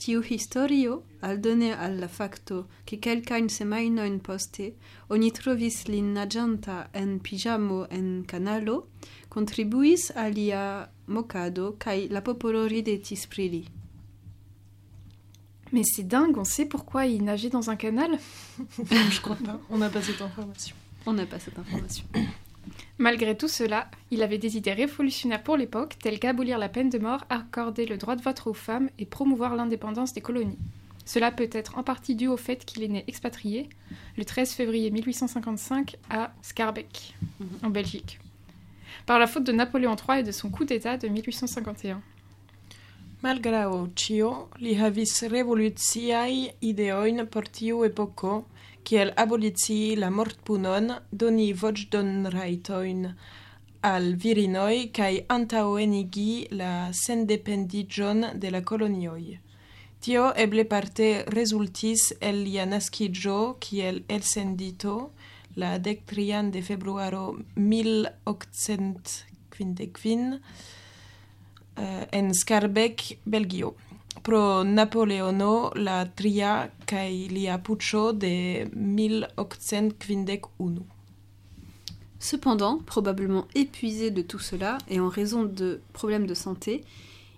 Tiu 0.00 0.22
historio, 0.24 1.02
aldone 1.20 1.74
al 1.76 1.98
la 2.00 2.08
fakto, 2.08 2.62
ke 2.88 2.96
kelkajn 3.04 3.50
semajnojn 3.52 4.14
poste 4.24 4.70
oni 5.12 5.28
trovis 5.36 5.82
lin 5.90 6.14
naĝanta 6.16 6.76
en 6.96 7.18
piĝamo 7.20 7.82
en 7.92 8.06
kanalo, 8.30 8.78
contribuis 9.28 10.08
al 10.16 10.32
lia 10.38 10.64
mokado 11.06 11.74
kaj 11.84 12.08
la 12.16 12.24
popolo 12.24 12.64
ridetis 12.72 13.26
pri 13.28 13.48
li. 13.52 13.62
Mais 15.72 15.84
c'est 15.84 16.08
dingue, 16.08 16.38
on 16.38 16.44
sait 16.44 16.64
pourquoi 16.64 17.04
il 17.06 17.22
nageait 17.22 17.50
dans 17.50 17.68
un 17.68 17.76
canal 17.76 18.18
Je 19.12 19.20
crois 19.20 19.36
pas, 19.36 19.60
on 19.68 19.76
n'a 19.76 19.90
pas 19.90 20.02
cette 20.02 20.22
information. 20.22 20.74
On 21.04 21.12
n'a 21.12 21.26
pas 21.26 21.38
cette 21.38 21.58
information. 21.58 22.06
Malgré 23.00 23.34
tout 23.34 23.48
cela, 23.48 23.90
il 24.10 24.22
avait 24.22 24.36
des 24.36 24.58
idées 24.58 24.74
révolutionnaires 24.74 25.42
pour 25.42 25.56
l'époque, 25.56 25.96
telles 26.02 26.18
qu'abolir 26.18 26.58
la 26.58 26.68
peine 26.68 26.90
de 26.90 26.98
mort, 26.98 27.24
accorder 27.30 27.86
le 27.86 27.96
droit 27.96 28.14
de 28.14 28.20
vote 28.20 28.42
aux 28.44 28.52
femmes 28.52 28.90
et 28.98 29.06
promouvoir 29.06 29.56
l'indépendance 29.56 30.12
des 30.12 30.20
colonies. 30.20 30.58
Cela 31.06 31.32
peut 31.32 31.48
être 31.50 31.78
en 31.78 31.82
partie 31.82 32.14
dû 32.14 32.28
au 32.28 32.36
fait 32.36 32.62
qu'il 32.66 32.82
est 32.82 32.88
né 32.88 33.04
expatrié 33.08 33.70
le 34.18 34.24
13 34.26 34.52
février 34.52 34.90
1855 34.90 35.96
à 36.10 36.34
Scarbeck, 36.42 37.14
en 37.62 37.70
Belgique, 37.70 38.20
par 39.06 39.18
la 39.18 39.26
faute 39.26 39.44
de 39.44 39.52
Napoléon 39.52 39.96
III 39.96 40.20
et 40.20 40.22
de 40.22 40.30
son 40.30 40.50
coup 40.50 40.66
d'État 40.66 40.98
de 40.98 41.08
1851. 41.08 42.02
Malgrau 43.22 43.86
ĉio, 43.96 44.48
li 44.60 44.76
havis 44.76 45.24
por 47.30 47.48
tiu 47.48 47.84
epoko, 47.84 48.44
kiel 48.84 49.12
abolicii 49.16 49.96
la 49.96 50.10
mortpunon, 50.10 50.92
doni 51.10 51.52
voĉdonrajtojn 51.62 53.08
al 53.90 54.14
virinoj 54.22 54.76
kaj 54.96 55.12
antaŭenigi 55.36 56.48
la 56.60 56.72
sendependiĝon 56.92 58.26
de 58.42 58.50
la 58.50 58.60
kolonioj. 58.70 59.38
Tio 60.00 60.32
eble 60.36 60.64
parte 60.64 61.24
rezultis 61.28 62.12
el 62.20 62.42
lia 62.46 62.66
naskiĝo 62.68 63.56
kiel 63.60 64.02
elsendito 64.08 65.10
la 65.56 65.78
dektrian 65.78 66.50
de 66.50 66.62
februaro 66.62 67.36
1855 67.56 70.32
uh, 70.32 70.38
eh, 71.76 72.06
en 72.12 72.34
Scarbeck, 72.34 73.18
Belgio. 73.24 73.74
Pro 74.22 74.64
Napoleono 74.64 75.70
la 75.76 76.04
tria 76.04 76.70
lia 76.90 77.58
de 78.12 78.68
1851. 78.76 80.82
Cependant, 82.18 82.78
probablement 82.84 83.46
épuisé 83.54 84.10
de 84.10 84.20
tout 84.20 84.38
cela 84.38 84.76
et 84.88 85.00
en 85.00 85.08
raison 85.08 85.44
de 85.44 85.80
problèmes 85.94 86.26
de 86.26 86.34
santé, 86.34 86.84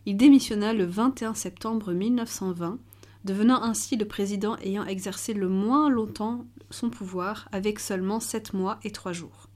il 0.07 0.17
démissionna 0.17 0.73
le 0.73 0.85
21 0.85 1.35
septembre 1.35 1.93
1920, 1.93 2.79
devenant 3.25 3.63
ainsi 3.63 3.97
le 3.97 4.07
président 4.07 4.57
ayant 4.57 4.85
exercé 4.85 5.35
le 5.35 5.49
moins 5.49 5.89
longtemps 5.89 6.45
son 6.71 6.91
pouvoir, 6.91 7.49
avec 7.53 7.79
seulement 7.79 8.19
7 8.19 8.55
mois 8.55 8.81
et 8.83 8.91
3 8.91 9.13
jours. 9.13 9.47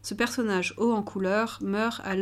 Ce 0.00 0.14
personnage 0.14 0.72
haut 0.78 0.92
en 0.92 1.02
couleur 1.02 1.58
meurt 1.60 2.00
à 2.04 2.14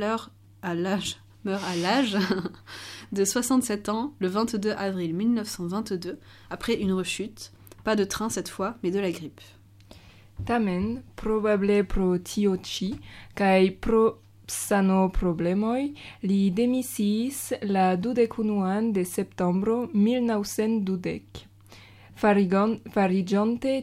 à 0.63 0.75
l'âge 0.75 1.22
meurt 1.45 1.63
à 1.65 1.77
l'âge 1.77 2.17
de 3.13 3.25
67 3.25 3.89
ans 3.89 4.15
le 4.19 4.29
22 4.29 4.71
avril 4.71 5.15
1922 5.15 6.19
après 6.51 6.75
une 6.75 6.93
rechute, 6.93 7.53
pas 7.85 7.97
de 7.97 8.05
train 8.05 8.29
cette 8.29 8.49
fois, 8.49 8.77
mais 8.83 8.91
de 8.91 9.01
la 9.01 9.11
grippe. 9.11 9.41
Tamen, 10.45 11.03
probable 11.15 11.85
pro 11.87 12.17
tio 12.19 12.57
ĉi 12.67 12.89
kaj 13.39 13.69
pro 13.85 14.03
sano 14.51 15.05
problemoj, 15.15 15.93
li 16.27 16.41
demisiis 16.51 17.53
la 17.63 17.93
dudekunuan 17.97 18.91
de 18.97 19.05
septembro 19.07 19.87
1920. 19.95 21.47
Farigon, 22.23 22.77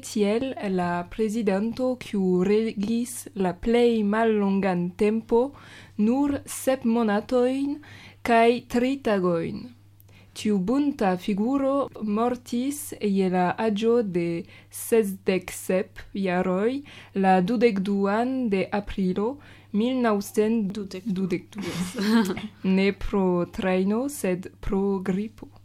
tiel 0.02 0.54
la 0.76 1.04
prezidanto 1.10 1.96
kiu 2.00 2.44
regis 2.44 3.28
la 3.36 3.54
plej 3.54 4.04
mallongan 4.04 4.92
tempo 4.96 5.52
nur 6.00 6.40
sep 6.46 6.86
monatoin 6.86 7.76
cae 8.24 8.62
tri 8.72 8.98
tagoin. 9.04 9.68
Tiu 10.40 10.58
bunta 10.68 11.18
figuro 11.18 11.90
mortis 12.02 12.94
je 13.02 13.30
la 13.30 13.48
agio 13.58 14.02
de 14.18 14.44
sesdec 14.72 15.52
sep 15.52 16.00
jaroi 16.14 16.84
la 17.16 17.42
dudec 17.42 17.82
duan 17.84 18.50
de 18.50 18.62
aprilo 18.72 19.38
1922. 19.74 21.50
ne 22.78 22.92
pro 22.94 23.46
traino, 23.46 24.10
sed 24.10 24.48
pro 24.62 25.00
gripo. 25.00 25.59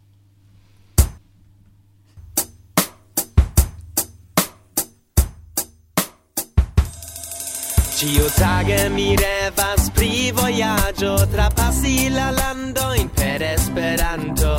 Ciu 8.05 8.29
tage 8.37 8.91
mi 8.93 9.17
revas 9.17 9.87
pri 9.97 10.29
vojaĝo 10.37 11.13
trapasi 11.33 12.11
la 12.13 12.27
landojn 12.37 13.09
per 13.17 13.43
Esperanto. 13.43 14.51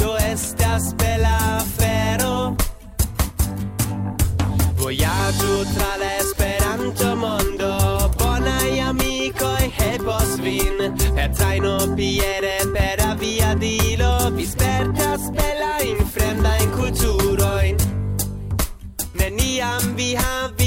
Do 0.00 0.16
estas 0.32 0.88
bela 0.98 1.36
afero. 1.60 2.56
Vojaĝu 4.82 5.54
tra 5.76 5.92
la 6.02 6.10
Esperanto 6.24 7.14
mondo, 7.22 7.72
bonaj 8.18 8.74
amikoj 8.88 9.70
helpos 9.78 10.36
vin. 10.42 10.82
Per 11.14 11.30
trajno 11.38 11.78
piede 11.94 12.56
per 12.74 13.06
aviadilo 13.12 14.12
vi 14.34 14.50
spertas 14.56 15.30
belajn 15.38 16.02
fremdajn 16.18 16.68
kulturojn. 16.80 17.76
Neniam 19.22 19.94
vi 19.94 20.16
havi 20.18 20.65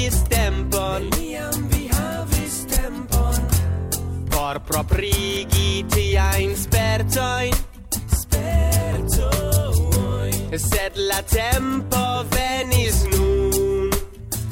tempon 0.89 1.09
Neniam 1.09 1.69
vi 1.69 1.87
havis 1.87 2.65
tempon. 2.65 3.35
Por 4.29 4.59
proprigi 4.59 5.85
tiajn 5.93 6.55
spertojn. 6.55 7.53
Spertojn. 8.21 9.59
Sed 10.57 10.97
la 10.97 11.21
tempo 11.21 12.23
venis 12.33 13.05
nun. 13.11 13.89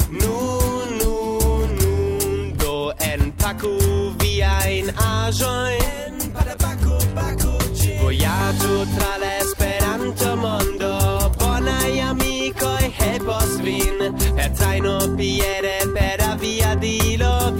Nun, 0.09 0.97
nun, 1.01 1.69
nun 1.81 2.53
Do 2.57 2.91
enpaku 2.99 3.77
viajn 4.21 4.93
aĵojn. 4.95 5.81
En 6.21 6.31
padabaku, 6.35 6.97
pacu, 7.15 7.53
ĝi. 7.73 7.97
Vojaĝu 8.03 8.85
tra 8.95 9.13
la 9.23 9.31
Esperanto 9.41 10.35
mondo 10.35 10.93
Bonaj 11.39 11.99
amikoj 12.09 12.85
helpos 12.99 13.59
vin. 13.65 13.99
Hezaino 14.37 14.99
Pierre 15.17 15.86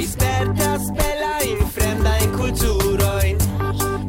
spertas 0.08 0.92
bela 0.92 1.42
in 1.44 1.68
fremda 1.68 2.18
in 2.18 2.32
kulturo 2.32 3.20
in 3.24 3.38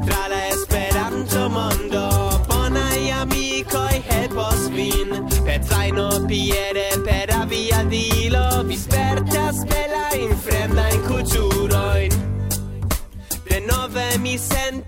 tra 0.05 0.29
la 0.29 0.49
esperanto 0.49 1.49
mondo 1.49 2.41
bona 2.47 2.89
amico 3.21 3.87
e 3.89 4.03
helpos 4.07 4.69
vin. 4.69 5.27
Per 5.45 5.63
zaino 5.65 6.25
piede 6.27 7.01
per 7.03 7.31
avia 7.31 7.83
dilo. 7.85 8.63
Vi 8.65 8.77
spertas 8.77 9.65
bela 9.65 10.13
in 10.15 10.37
fremda 10.37 10.89
in 10.89 11.03
kulturo 11.03 11.97
in 11.97 12.13
de 13.45 13.61
nove 13.61 14.19
mi 14.19 14.39
sent 14.39 14.88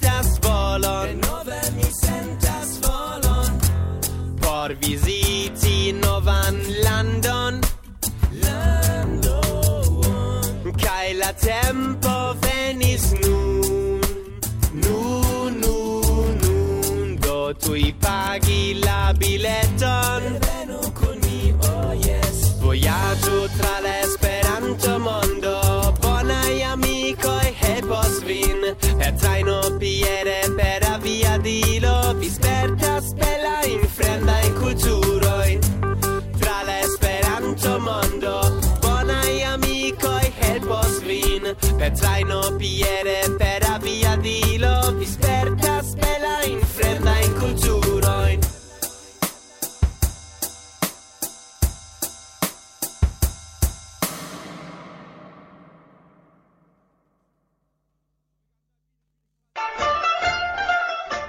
e 41.90 41.96
zaino 41.96 42.54
piede 42.56 43.34
per 43.36 43.62
a 43.68 43.78
via 43.78 44.16
di 44.16 44.58
lo 44.58 44.92
vi 44.96 45.06
sperta 45.06 45.82
spela 45.82 46.42
in 46.44 46.60
fredda 46.60 47.18
in 47.18 47.34
culturo 47.34 47.88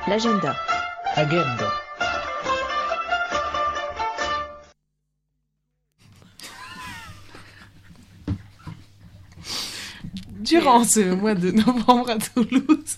L'agenda. 0.07 0.55
Agenda. 1.15 1.61
Agenda. 1.61 1.90
Durant 10.59 10.83
ce 10.83 10.99
mois 11.13 11.33
de 11.35 11.51
novembre 11.51 12.09
à 12.11 12.17
Toulouse. 12.17 12.97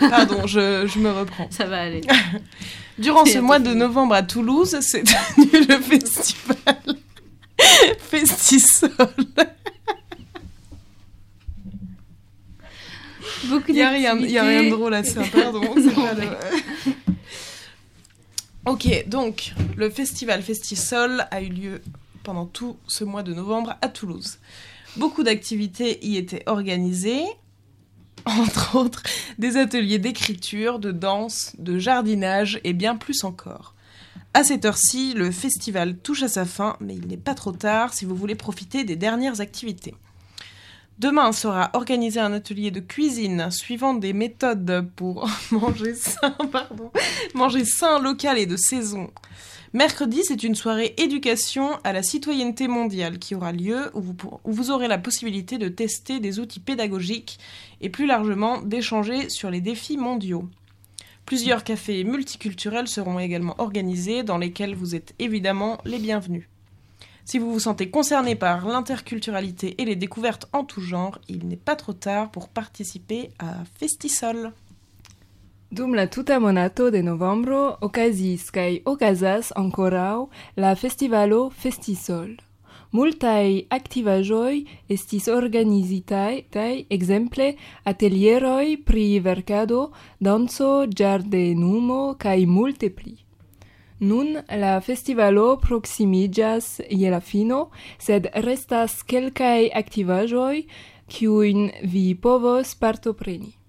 Pardon, 0.00 0.46
je, 0.46 0.86
je 0.86 0.98
me 0.98 1.10
reprends. 1.10 1.48
Ça 1.50 1.64
va 1.66 1.82
aller. 1.82 2.00
Durant 2.98 3.24
ce 3.24 3.38
mois 3.38 3.58
de 3.58 3.72
novembre 3.74 4.14
à 4.14 4.22
Toulouse 4.22 4.78
s'est 4.80 5.02
tenu 5.02 5.66
le 5.66 5.78
festival 5.80 6.56
Festisol. 8.10 8.90
Beaucoup 13.46 13.64
Il 13.68 13.74
n'y 13.74 13.82
a, 13.82 13.90
rien- 13.90 14.16
y 14.18 14.38
a 14.38 14.42
rien 14.44 14.64
de 14.64 14.70
drôle 14.70 14.94
à 14.94 15.02
ça, 15.04 15.22
pardon. 15.32 15.62
c'est 15.76 15.94
pas 15.94 16.14
le- 16.14 16.92
ok, 18.66 19.04
donc 19.08 19.52
le 19.76 19.90
festival 19.90 20.42
Festisol 20.42 21.26
a 21.30 21.40
eu 21.42 21.48
lieu 21.48 21.82
pendant 22.22 22.46
tout 22.46 22.76
ce 22.86 23.04
mois 23.04 23.22
de 23.22 23.34
novembre 23.34 23.76
à 23.80 23.88
Toulouse. 23.88 24.38
Beaucoup 24.96 25.22
d'activités 25.22 26.04
y 26.04 26.16
étaient 26.16 26.42
organisées, 26.46 27.24
entre 28.26 28.76
autres 28.76 29.02
des 29.38 29.56
ateliers 29.56 29.98
d'écriture, 29.98 30.78
de 30.78 30.92
danse, 30.92 31.54
de 31.58 31.78
jardinage 31.78 32.60
et 32.64 32.72
bien 32.72 32.96
plus 32.96 33.24
encore. 33.24 33.74
À 34.34 34.44
cette 34.44 34.64
heure-ci, 34.64 35.12
le 35.14 35.30
festival 35.30 35.98
touche 35.98 36.22
à 36.22 36.28
sa 36.28 36.46
fin, 36.46 36.76
mais 36.80 36.94
il 36.94 37.06
n'est 37.06 37.18
pas 37.18 37.34
trop 37.34 37.52
tard 37.52 37.92
si 37.92 38.04
vous 38.04 38.16
voulez 38.16 38.34
profiter 38.34 38.84
des 38.84 38.96
dernières 38.96 39.40
activités. 39.40 39.94
Demain 40.98 41.32
sera 41.32 41.70
organisé 41.72 42.20
un 42.20 42.32
atelier 42.32 42.70
de 42.70 42.80
cuisine 42.80 43.50
suivant 43.50 43.92
des 43.92 44.12
méthodes 44.12 44.88
pour 44.96 45.28
manger 45.50 45.94
sain, 45.94 46.36
pardon, 46.50 46.90
manger 47.34 47.64
sain, 47.64 47.98
local 47.98 48.38
et 48.38 48.46
de 48.46 48.56
saison. 48.56 49.10
Mercredi, 49.74 50.20
c'est 50.22 50.42
une 50.42 50.54
soirée 50.54 50.94
éducation 50.98 51.78
à 51.82 51.94
la 51.94 52.02
citoyenneté 52.02 52.68
mondiale 52.68 53.18
qui 53.18 53.34
aura 53.34 53.52
lieu 53.52 53.90
où 53.94 54.02
vous, 54.44 54.70
aurez 54.70 54.86
la 54.86 54.98
possibilité 54.98 55.56
de 55.56 55.68
tester 55.68 56.20
des 56.20 56.40
outils 56.40 56.60
pédagogiques 56.60 57.38
et 57.80 57.88
plus 57.88 58.04
largement 58.04 58.60
d'échanger 58.60 59.30
sur 59.30 59.50
les 59.50 59.62
défis 59.62 59.96
mondiaux. 59.96 60.46
Plusieurs 61.24 61.64
cafés 61.64 62.04
multiculturels 62.04 62.86
seront 62.86 63.18
également 63.18 63.54
organisés 63.56 64.22
dans 64.22 64.36
lesquels 64.36 64.74
vous 64.74 64.94
êtes 64.94 65.14
évidemment 65.18 65.78
les 65.86 65.98
bienvenus. 65.98 66.48
Si 67.24 67.38
vous 67.38 67.50
vous 67.50 67.60
sentez 67.60 67.88
concerné 67.88 68.34
par 68.34 68.66
l'interculturalité 68.66 69.80
et 69.80 69.86
les 69.86 69.96
découvertes 69.96 70.50
en 70.52 70.64
tout 70.64 70.82
genre, 70.82 71.18
il 71.28 71.48
n'est 71.48 71.56
pas 71.56 71.76
trop 71.76 71.94
tard 71.94 72.30
pour 72.30 72.50
participer 72.50 73.30
à 73.38 73.54
Festisol. 73.78 74.52
Dum 75.72 75.94
la 75.94 76.06
tuta 76.06 76.38
monato 76.38 76.90
de 76.90 77.00
novembro 77.02 77.78
okazis 77.80 78.50
kaj 78.52 78.82
okazas 78.90 79.46
ankoraŭ 79.56 80.26
la 80.60 80.72
festivalo 80.76 81.38
Festisol. 81.62 82.34
Multaj 82.92 83.46
aktivaĵoj 83.76 84.58
estis 84.96 85.28
organizitaj 85.32 86.42
kaj 86.56 86.74
ekzemple 86.96 87.46
atelieroj 87.92 88.66
pri 88.90 89.06
verkado, 89.28 89.80
danco, 90.20 90.68
ĝardenumo 91.00 92.02
kaj 92.26 92.36
multe 92.58 92.92
pli. 92.98 93.14
Nun 94.04 94.36
la 94.64 94.74
festivalo 94.90 95.46
proksimiĝas 95.64 96.70
je 96.90 97.14
la 97.16 97.22
fino, 97.32 97.62
sed 97.96 98.28
restas 98.44 99.00
kelkaj 99.08 99.72
aktivaĵoj 99.84 100.62
kiujn 101.08 101.66
vi 101.96 102.06
povos 102.28 102.76
partopreni. 102.76 103.61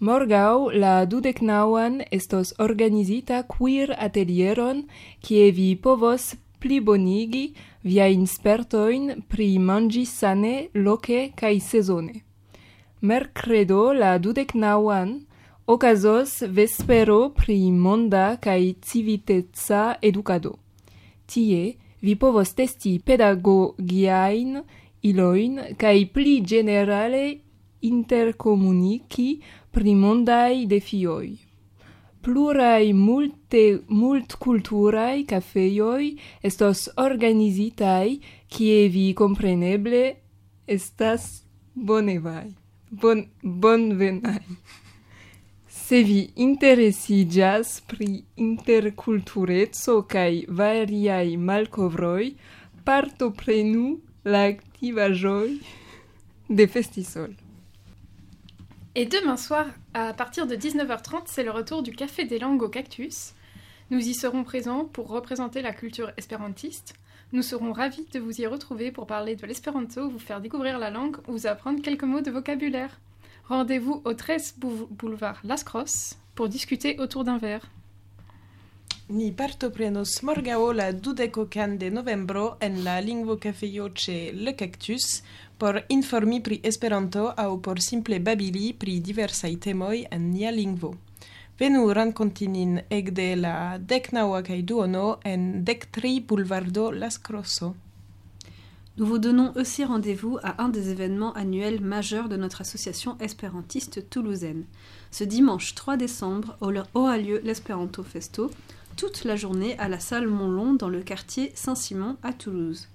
Morgau 0.00 0.70
la 0.74 1.04
dudeknauan 1.06 2.02
estos 2.10 2.52
organizita 2.58 3.44
queer 3.46 3.94
atelieron, 3.94 4.88
kie 5.22 5.52
vi 5.52 5.76
povos 5.76 6.34
plibonigi 6.58 7.54
viajn 7.84 8.26
spertojn 8.26 9.22
pri 9.30 9.58
manĝi 9.62 10.02
sane 10.04 10.68
loke 10.74 11.30
kaj 11.38 11.60
sezone. 11.60 12.24
Mercredo 13.02 13.92
la 13.92 14.18
dudeknauan 14.18 15.14
okazos 15.66 16.42
vespero 16.50 17.30
pri 17.30 17.70
monda 17.70 18.36
kaj 18.42 18.74
civiteca 18.82 19.96
edukado. 20.02 20.58
Tie 21.26 21.76
vi 22.02 22.16
povos 22.16 22.50
testi 22.52 22.98
pedagogiajn 22.98 24.58
iloin 25.06 25.60
kaj 25.78 25.98
pli 26.12 26.40
ĝenerale 26.42 27.26
interkomuniki 27.84 29.28
primondai 29.74 30.66
defioi. 30.70 31.32
Plurai 32.24 32.92
multe 32.92 33.82
mult 33.88 34.38
culturai 34.40 35.24
cafeioi 35.28 36.14
estos 36.40 36.86
organizitai 36.96 38.20
kie 38.48 38.88
vi 38.88 39.12
compreneble 39.12 40.04
estas 40.66 41.44
bonevai. 41.74 42.54
Bon 42.90 43.26
bonvenai. 43.42 44.40
Se 45.68 46.02
vi 46.02 46.30
interesigas 46.40 47.82
pri 47.90 48.22
interculturezzo 48.40 50.00
kaj 50.08 50.44
variaj 50.48 51.36
malkovroj, 51.36 52.30
partoprenu 52.86 53.98
la 54.24 54.46
aktivaĵoj 54.54 55.48
de 56.48 56.66
Festisol. 56.66 57.43
Et 58.94 59.06
demain 59.06 59.36
soir, 59.36 59.66
à 59.92 60.12
partir 60.12 60.46
de 60.46 60.54
19h30, 60.54 61.22
c'est 61.26 61.42
le 61.42 61.50
retour 61.50 61.82
du 61.82 61.92
Café 61.92 62.24
des 62.24 62.38
langues 62.38 62.62
au 62.62 62.68
cactus. 62.68 63.32
Nous 63.90 63.98
y 63.98 64.14
serons 64.14 64.44
présents 64.44 64.84
pour 64.84 65.08
représenter 65.08 65.62
la 65.62 65.72
culture 65.72 66.12
espérantiste. 66.16 66.94
Nous 67.32 67.42
serons 67.42 67.72
ravis 67.72 68.06
de 68.12 68.20
vous 68.20 68.40
y 68.40 68.46
retrouver 68.46 68.92
pour 68.92 69.06
parler 69.06 69.34
de 69.34 69.46
l'espéranto, 69.46 70.08
vous 70.08 70.18
faire 70.20 70.40
découvrir 70.40 70.78
la 70.78 70.90
langue 70.90 71.16
ou 71.26 71.32
vous 71.32 71.46
apprendre 71.46 71.82
quelques 71.82 72.04
mots 72.04 72.20
de 72.20 72.30
vocabulaire. 72.30 73.00
Rendez-vous 73.48 74.00
au 74.04 74.14
13 74.14 74.54
bou- 74.58 74.86
boulevard 74.90 75.40
Las 75.44 75.64
Crosses 75.64 76.16
pour 76.34 76.48
discuter 76.48 76.98
autour 77.00 77.24
d'un 77.24 77.38
verre. 77.38 77.66
Ni 79.10 79.32
partoprenos 79.32 80.22
morgaŭ 80.24 80.72
la 80.72 80.86
dudekokan 80.92 81.74
de 81.76 81.90
novembro 81.90 82.56
en 82.62 82.78
la 82.86 82.94
lingvokafejo 83.04 83.90
ĉe 83.92 84.14
Le 84.32 84.54
Cactus 84.56 85.22
por 85.58 85.80
informi 85.88 86.40
pri 86.42 86.60
Esperanto 86.62 87.32
aŭ 87.36 87.60
por 87.62 87.80
simple 87.80 88.18
babili 88.20 88.72
pri 88.72 88.98
diversaj 89.00 89.56
temoj 89.66 90.04
en 90.10 90.30
nia 90.30 90.50
lingvo. 90.50 90.94
Venu 91.58 91.92
renkonti 91.94 92.48
nin 92.48 92.80
ekde 92.90 93.28
la 93.36 93.78
deknaŭa 93.78 94.42
kaj 94.42 94.60
duono 94.62 95.06
en 95.24 95.64
dektri 95.64 96.20
Boulevardo 96.20 96.90
Las 96.90 97.18
Crosso. 97.18 97.74
Nous 98.96 99.06
vous 99.06 99.18
donnons 99.18 99.52
aussi 99.56 99.84
rendez-vous 99.84 100.38
à 100.42 100.62
un 100.62 100.68
des 100.68 100.90
événements 100.90 101.32
annuels 101.32 101.80
majeurs 101.80 102.28
de 102.28 102.36
notre 102.36 102.60
association 102.60 103.16
espérantiste 103.18 104.08
toulousaine. 104.08 104.64
Ce 105.10 105.24
dimanche 105.24 105.74
3 105.74 105.96
décembre 105.96 106.56
aura 106.60 107.18
lieu 107.18 107.40
l'Espéranto 107.42 108.04
Festo, 108.04 108.50
toute 108.96 109.24
la 109.24 109.34
journée 109.34 109.76
à 109.78 109.88
la 109.88 109.98
salle 109.98 110.28
Montlon 110.28 110.74
dans 110.74 110.88
le 110.88 111.02
quartier 111.02 111.50
Saint-Simon 111.56 112.16
à 112.22 112.32
Toulouse. 112.32 112.88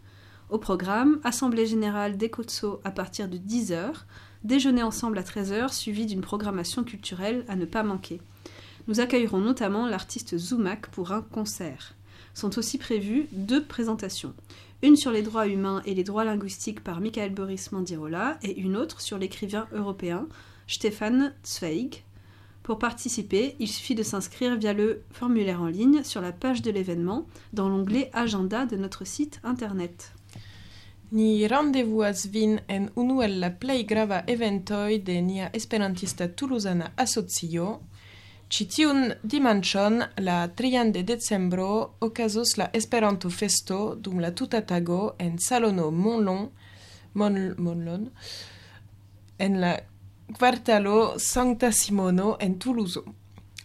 Au 0.50 0.58
programme, 0.58 1.20
Assemblée 1.24 1.68
générale 1.68 2.18
d'Ecotso 2.18 2.82
à 2.84 2.89
partir 2.89 3.28
de 3.28 3.38
10h, 3.38 3.91
déjeuner 4.43 4.82
ensemble 4.82 5.20
à 5.20 5.22
13h 5.22 5.72
suivi 5.72 6.08
d'une 6.08 6.22
programmation 6.22 6.84
culturelle 6.84 7.45
à 7.47 7.56
ne 7.56 7.66
pas 7.66 7.84
manquer. 7.84 8.20
Nous 8.88 9.00
accueillerons 9.00 9.39
notamment 9.39 9.86
l'artiste 9.86 10.38
Zoumak 10.38 10.88
pour 10.88 11.12
un 11.12 11.22
concert. 11.22 11.93
Sont 12.34 12.58
aussi 12.58 12.80
prévues 12.80 13.28
deux 13.32 13.64
présentations 13.64 14.34
une 14.82 14.95
sur 14.95 15.12
les 15.12 15.22
droits 15.22 15.47
humains 15.47 15.82
et 15.86 15.93
les 15.93 16.06
droits 16.06 16.24
linguistiques 16.24 16.84
par 16.84 17.02
Michael 17.02 17.34
Boris 17.34 17.72
Mandirola 17.72 18.39
et 18.43 18.58
une 18.58 18.78
autre 18.78 19.02
sur 19.02 19.18
l'écrivain 19.18 19.68
européen 19.74 20.28
Stefan 20.68 21.34
Zweig. 21.43 22.04
Pour 22.64 22.80
participer, 22.80 23.56
il 23.60 23.68
suffit 23.68 23.95
de 23.95 24.04
s'inscrire 24.04 24.56
via 24.56 24.74
le 24.74 25.02
formulaire 25.12 25.62
en 25.62 25.68
ligne 25.68 26.04
sur 26.04 26.22
la 26.22 26.32
page 26.32 26.62
de 26.62 26.72
l'événement 26.72 27.28
dans 27.52 27.68
l'onglet 27.68 28.10
Agenda 28.14 28.66
de 28.66 28.78
notre 28.78 29.06
site 29.06 29.41
internet. 29.43 30.14
Ni 31.12 31.47
rendezvous 31.47 32.26
vin 32.30 32.60
en 32.68 32.89
unu 32.95 33.22
el 33.26 33.39
la 33.41 33.49
plej 33.49 33.84
grava 33.89 34.24
eventoj 34.28 34.99
de 35.03 35.22
nia 35.22 35.49
esperantista 35.53 36.28
Toulousana 36.28 36.91
asocio. 36.95 37.80
Ĉi 38.49 38.66
tiun 38.76 39.01
dimanĉon, 39.24 40.03
la 40.22 40.38
3 40.62 40.91
de 40.93 41.03
decembro, 41.03 41.95
okazos 41.99 42.55
la 42.57 42.70
Esperanto-festo 42.74 43.95
dum 43.95 44.20
la 44.20 44.32
tuta 44.32 44.62
tago 44.62 45.16
en 45.20 45.38
Salono 45.39 45.89
Monlon, 45.91 46.49
Mon, 47.14 47.55
Monlon, 47.57 48.10
en 49.39 49.62
la 49.62 49.76
kvartalo 50.38 51.18
Sancta 51.18 51.72
Simono 51.72 52.38
en 52.39 52.60
Tuluzo. 52.60 53.03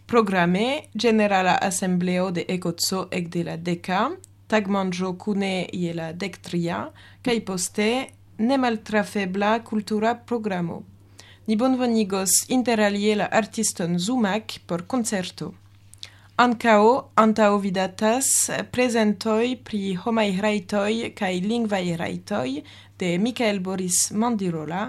Programe 0.06 0.88
Generala 0.94 1.54
Asembleo 1.56 2.30
de 2.30 2.44
Ecozo 2.48 3.08
ekde 3.10 3.44
la 3.44 3.56
deka 3.56 4.10
tagmanĝo 4.48 5.14
kune 5.18 5.68
je 5.72 5.94
la 5.94 6.12
dektria 6.12 6.80
kaj 7.24 7.38
poste 7.48 7.88
nemaltrafebla 8.38 9.58
kultura 9.64 10.14
programo. 10.14 10.82
Ni 11.46 11.56
bonvenigos 11.56 12.30
interalie 12.48 13.14
la 13.16 13.28
artiston 13.30 13.98
Zumak 13.98 14.58
por 14.66 14.86
koncerto. 14.86 15.52
Ankaŭ 16.40 16.80
antaŭvidatas 17.20 18.30
prezentoj 18.74 19.52
pri 19.68 19.82
homaj 20.02 20.30
rajtoj 20.42 21.12
kaj 21.14 21.34
lingvaj 21.44 21.84
rajtoj 22.00 22.48
de 22.98 23.10
Michael 23.18 23.60
Boris 23.60 24.08
Mandirola 24.10 24.88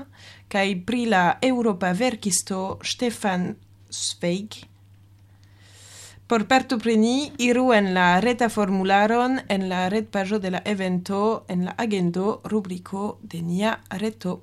kaj 0.50 0.66
pri 0.88 1.04
la 1.12 1.26
eŭropa 1.42 1.92
verkisto 1.92 2.80
Stefan 2.82 3.52
Zweig. 3.92 4.58
Por 6.28 6.48
partopreni, 6.48 7.32
iru 7.38 7.72
en 7.74 7.94
la 7.94 8.20
reta 8.20 8.50
formularon 8.50 9.40
en 9.48 9.68
la 9.70 9.90
retpaĝo 9.90 10.40
de 10.40 10.50
la 10.52 10.62
evento 10.66 11.46
en 11.48 11.66
la 11.66 11.76
agendo 11.78 12.42
rubriko 12.44 13.20
de 13.22 13.42
nia 13.42 13.80
reto. 13.92 14.42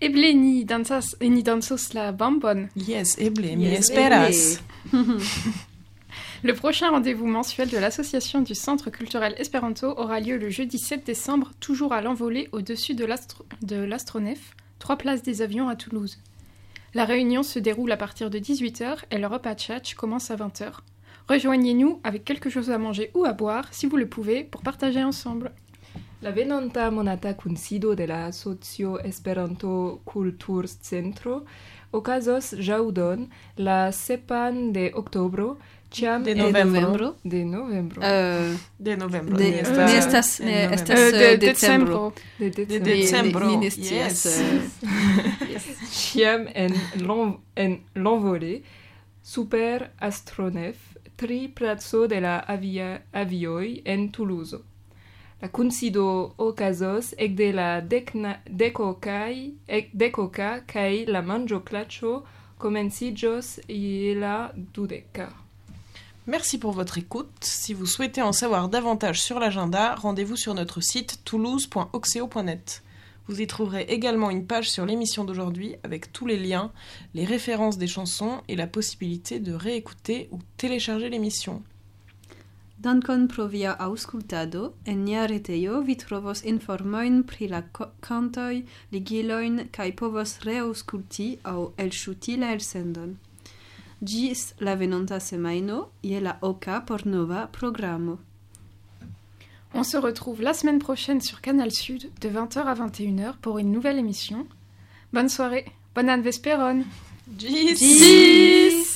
Eble 0.00 0.32
ni 0.34 0.64
dancas, 0.64 1.14
ni 1.20 1.42
dansos 1.42 1.92
la 1.94 2.10
bambon. 2.12 2.70
Yes, 2.74 3.16
eble, 3.18 3.54
mi 3.56 3.64
Yes, 3.68 3.90
esperas. 3.90 4.60
Le 6.42 6.54
prochain 6.54 6.90
rendez-vous 6.90 7.26
mensuel 7.28 7.68
de 7.70 7.78
l'association 7.78 8.40
du 8.40 8.54
Centre 8.56 8.90
culturel 8.90 9.34
Espéranto 9.38 9.86
aura 9.96 10.18
lieu 10.18 10.38
le 10.38 10.50
jeudi 10.50 10.76
7 10.78 11.06
décembre, 11.06 11.52
toujours 11.60 11.92
à 11.92 12.00
l'envolée 12.02 12.48
au-dessus 12.50 12.94
de 12.94 13.04
l'astro- 13.04 13.44
de 13.62 13.76
l'astronef, 13.76 14.40
3 14.80 14.96
places 14.96 15.22
des 15.22 15.40
avions 15.40 15.68
à 15.68 15.76
Toulouse. 15.76 16.18
La 16.94 17.06
réunion 17.06 17.42
se 17.42 17.58
déroule 17.58 17.90
à 17.90 17.96
partir 17.96 18.28
de 18.28 18.38
18h 18.38 19.04
et 19.10 19.16
le 19.16 19.26
repas 19.26 19.54
tchatch 19.54 19.94
commence 19.94 20.30
à 20.30 20.36
20h. 20.36 20.72
Rejoignez-nous 21.26 22.00
avec 22.04 22.22
quelque 22.22 22.50
chose 22.50 22.70
à 22.70 22.76
manger 22.76 23.10
ou 23.14 23.24
à 23.24 23.32
boire, 23.32 23.66
si 23.70 23.86
vous 23.86 23.96
le 23.96 24.06
pouvez, 24.06 24.44
pour 24.44 24.60
partager 24.60 25.02
ensemble. 25.02 25.52
La 26.20 26.32
venonta 26.32 26.90
monata 26.90 27.32
kunsido 27.32 27.94
de 27.94 28.04
la 28.04 28.26
Asocio 28.26 29.00
Esperanto 29.00 30.02
Kulturcentro 30.04 31.44
okazos 31.92 32.52
ĵaŭdon 32.60 33.26
la 33.56 33.90
sepan 33.92 34.70
de 34.72 34.90
oktobro 34.94 35.56
Ciam 35.92 36.22
de 36.24 36.34
novembro. 36.34 37.16
De 37.22 37.44
novembro. 37.44 38.00
Uh, 38.00 38.56
de 38.78 38.96
novembro. 38.96 39.36
De, 39.36 39.60
esta, 39.60 39.84
ne 39.84 39.96
estas 39.96 40.40
ne 40.40 40.68
estas 40.72 41.00
uh, 41.00 41.06
uh 41.06 41.18
de, 41.18 41.36
decembro. 41.36 42.12
De 42.38 42.50
decembro. 42.50 43.50
De 43.50 43.56
decembro. 43.68 44.28
Uh, 44.82 45.60
Ciam 45.90 46.46
en 46.54 46.72
l'on 47.00 47.40
en 47.54 47.78
l'envolée 47.94 48.62
super 49.22 49.90
astronef 49.98 50.76
tri 51.16 51.48
plazo 51.48 52.06
de 52.06 52.20
la 52.20 52.38
avia 52.38 53.02
avioi 53.12 53.82
en 53.84 54.10
Toulouse. 54.10 54.58
La 55.42 55.48
concido 55.48 56.34
okazos 56.38 57.14
ec 57.18 57.34
de 57.34 57.52
la 57.52 57.80
decna, 57.80 58.40
decocai 58.48 59.54
ec 59.66 59.90
deco 59.92 60.30
kai 60.30 61.04
la 61.06 61.20
manjo 61.22 61.60
clacho 61.60 62.24
comencijos 62.58 63.60
je 63.68 64.14
la 64.14 64.52
dudeca. 64.54 65.41
Merci 66.28 66.58
pour 66.58 66.70
votre 66.70 66.98
écoute. 66.98 67.32
Si 67.40 67.74
vous 67.74 67.84
souhaitez 67.84 68.22
en 68.22 68.30
savoir 68.30 68.68
davantage 68.68 69.20
sur 69.20 69.40
l'agenda, 69.40 69.96
rendez-vous 69.96 70.36
sur 70.36 70.54
notre 70.54 70.80
site 70.80 71.18
toulouse.oxeo.net. 71.24 72.84
Vous 73.26 73.40
y 73.40 73.46
trouverez 73.48 73.86
également 73.88 74.30
une 74.30 74.46
page 74.46 74.70
sur 74.70 74.86
l'émission 74.86 75.24
d'aujourd'hui 75.24 75.74
avec 75.82 76.12
tous 76.12 76.26
les 76.26 76.38
liens, 76.38 76.70
les 77.14 77.24
références 77.24 77.76
des 77.76 77.88
chansons 77.88 78.40
et 78.46 78.54
la 78.54 78.68
possibilité 78.68 79.40
de 79.40 79.52
réécouter 79.52 80.28
ou 80.30 80.38
télécharger 80.58 81.08
l'émission. 81.08 81.60
Pri 87.26 87.48
la 87.48 87.62
kantoj, 88.00 88.62
ligilojn 88.92 89.68
kaj 89.70 89.90
aŭ 91.44 91.72
la. 92.38 93.31
Ĝis 94.02 94.54
la 94.58 94.72
venonta 94.74 95.20
semajno 95.20 95.76
je 96.02 96.20
la 96.20 96.32
oka 96.42 96.80
por 96.86 97.06
nova 97.06 97.46
programo. 97.52 98.18
On 99.74 99.84
se 99.84 99.96
retrouve 99.96 100.42
la 100.42 100.54
semaine 100.54 100.80
prochaine 100.80 101.20
sur 101.20 101.40
Canal 101.40 101.70
Sud 101.70 102.10
de 102.20 102.28
20h 102.28 102.58
à 102.58 102.74
21h 102.74 103.36
pour 103.40 103.58
une 103.58 103.70
nouvelle 103.70 103.98
émission. 103.98 104.46
Bonne 105.12 105.28
soirée, 105.28 105.66
bonne 105.94 106.08
anne 106.08 106.22
vesperon. 106.22 106.84
Gis! 107.38 107.76
Gis 107.76 108.91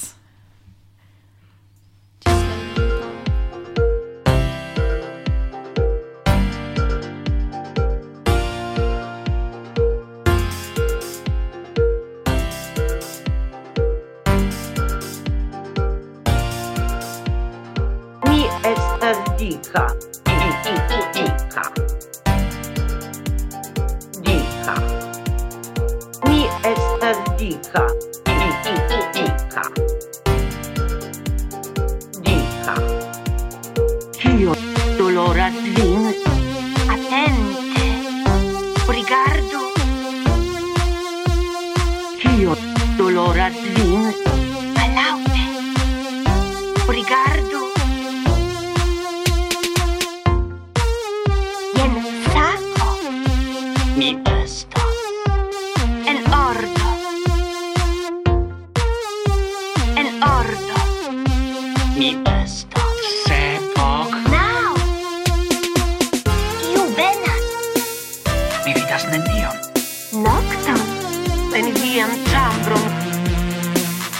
rientrando. 71.97 72.75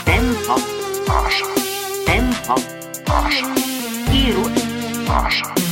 Tempo. 0.03 0.55
Pasza. 1.05 1.45
Tempo. 2.05 2.55
Pasza. 3.05 3.45
Iru. 4.11 4.49
Pasza. 5.05 5.66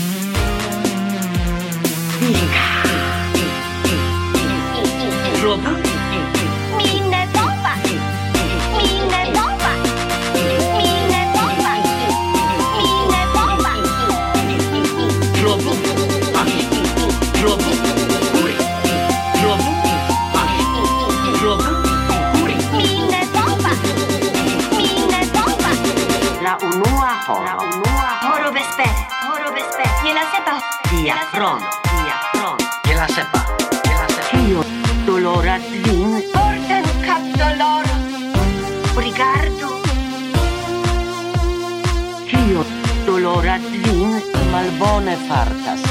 tron, 31.45 31.59
mia 32.01 32.17
tron, 32.31 32.55
che 32.81 32.93
la 32.95 33.07
sepa, 33.07 33.55
che 33.81 33.89
la 33.89 34.07
sepa. 34.07 34.37
Io 34.47 34.63
dolorat 35.05 35.61
vin. 35.83 36.23
Orden 36.33 36.85
cap 37.05 37.21
dolor, 37.41 37.85
rigardu. 38.95 39.69
Io 42.49 42.65
dolorat 43.05 43.61
vin, 43.61 44.21
malbone 44.51 45.15
fartas. 45.27 45.84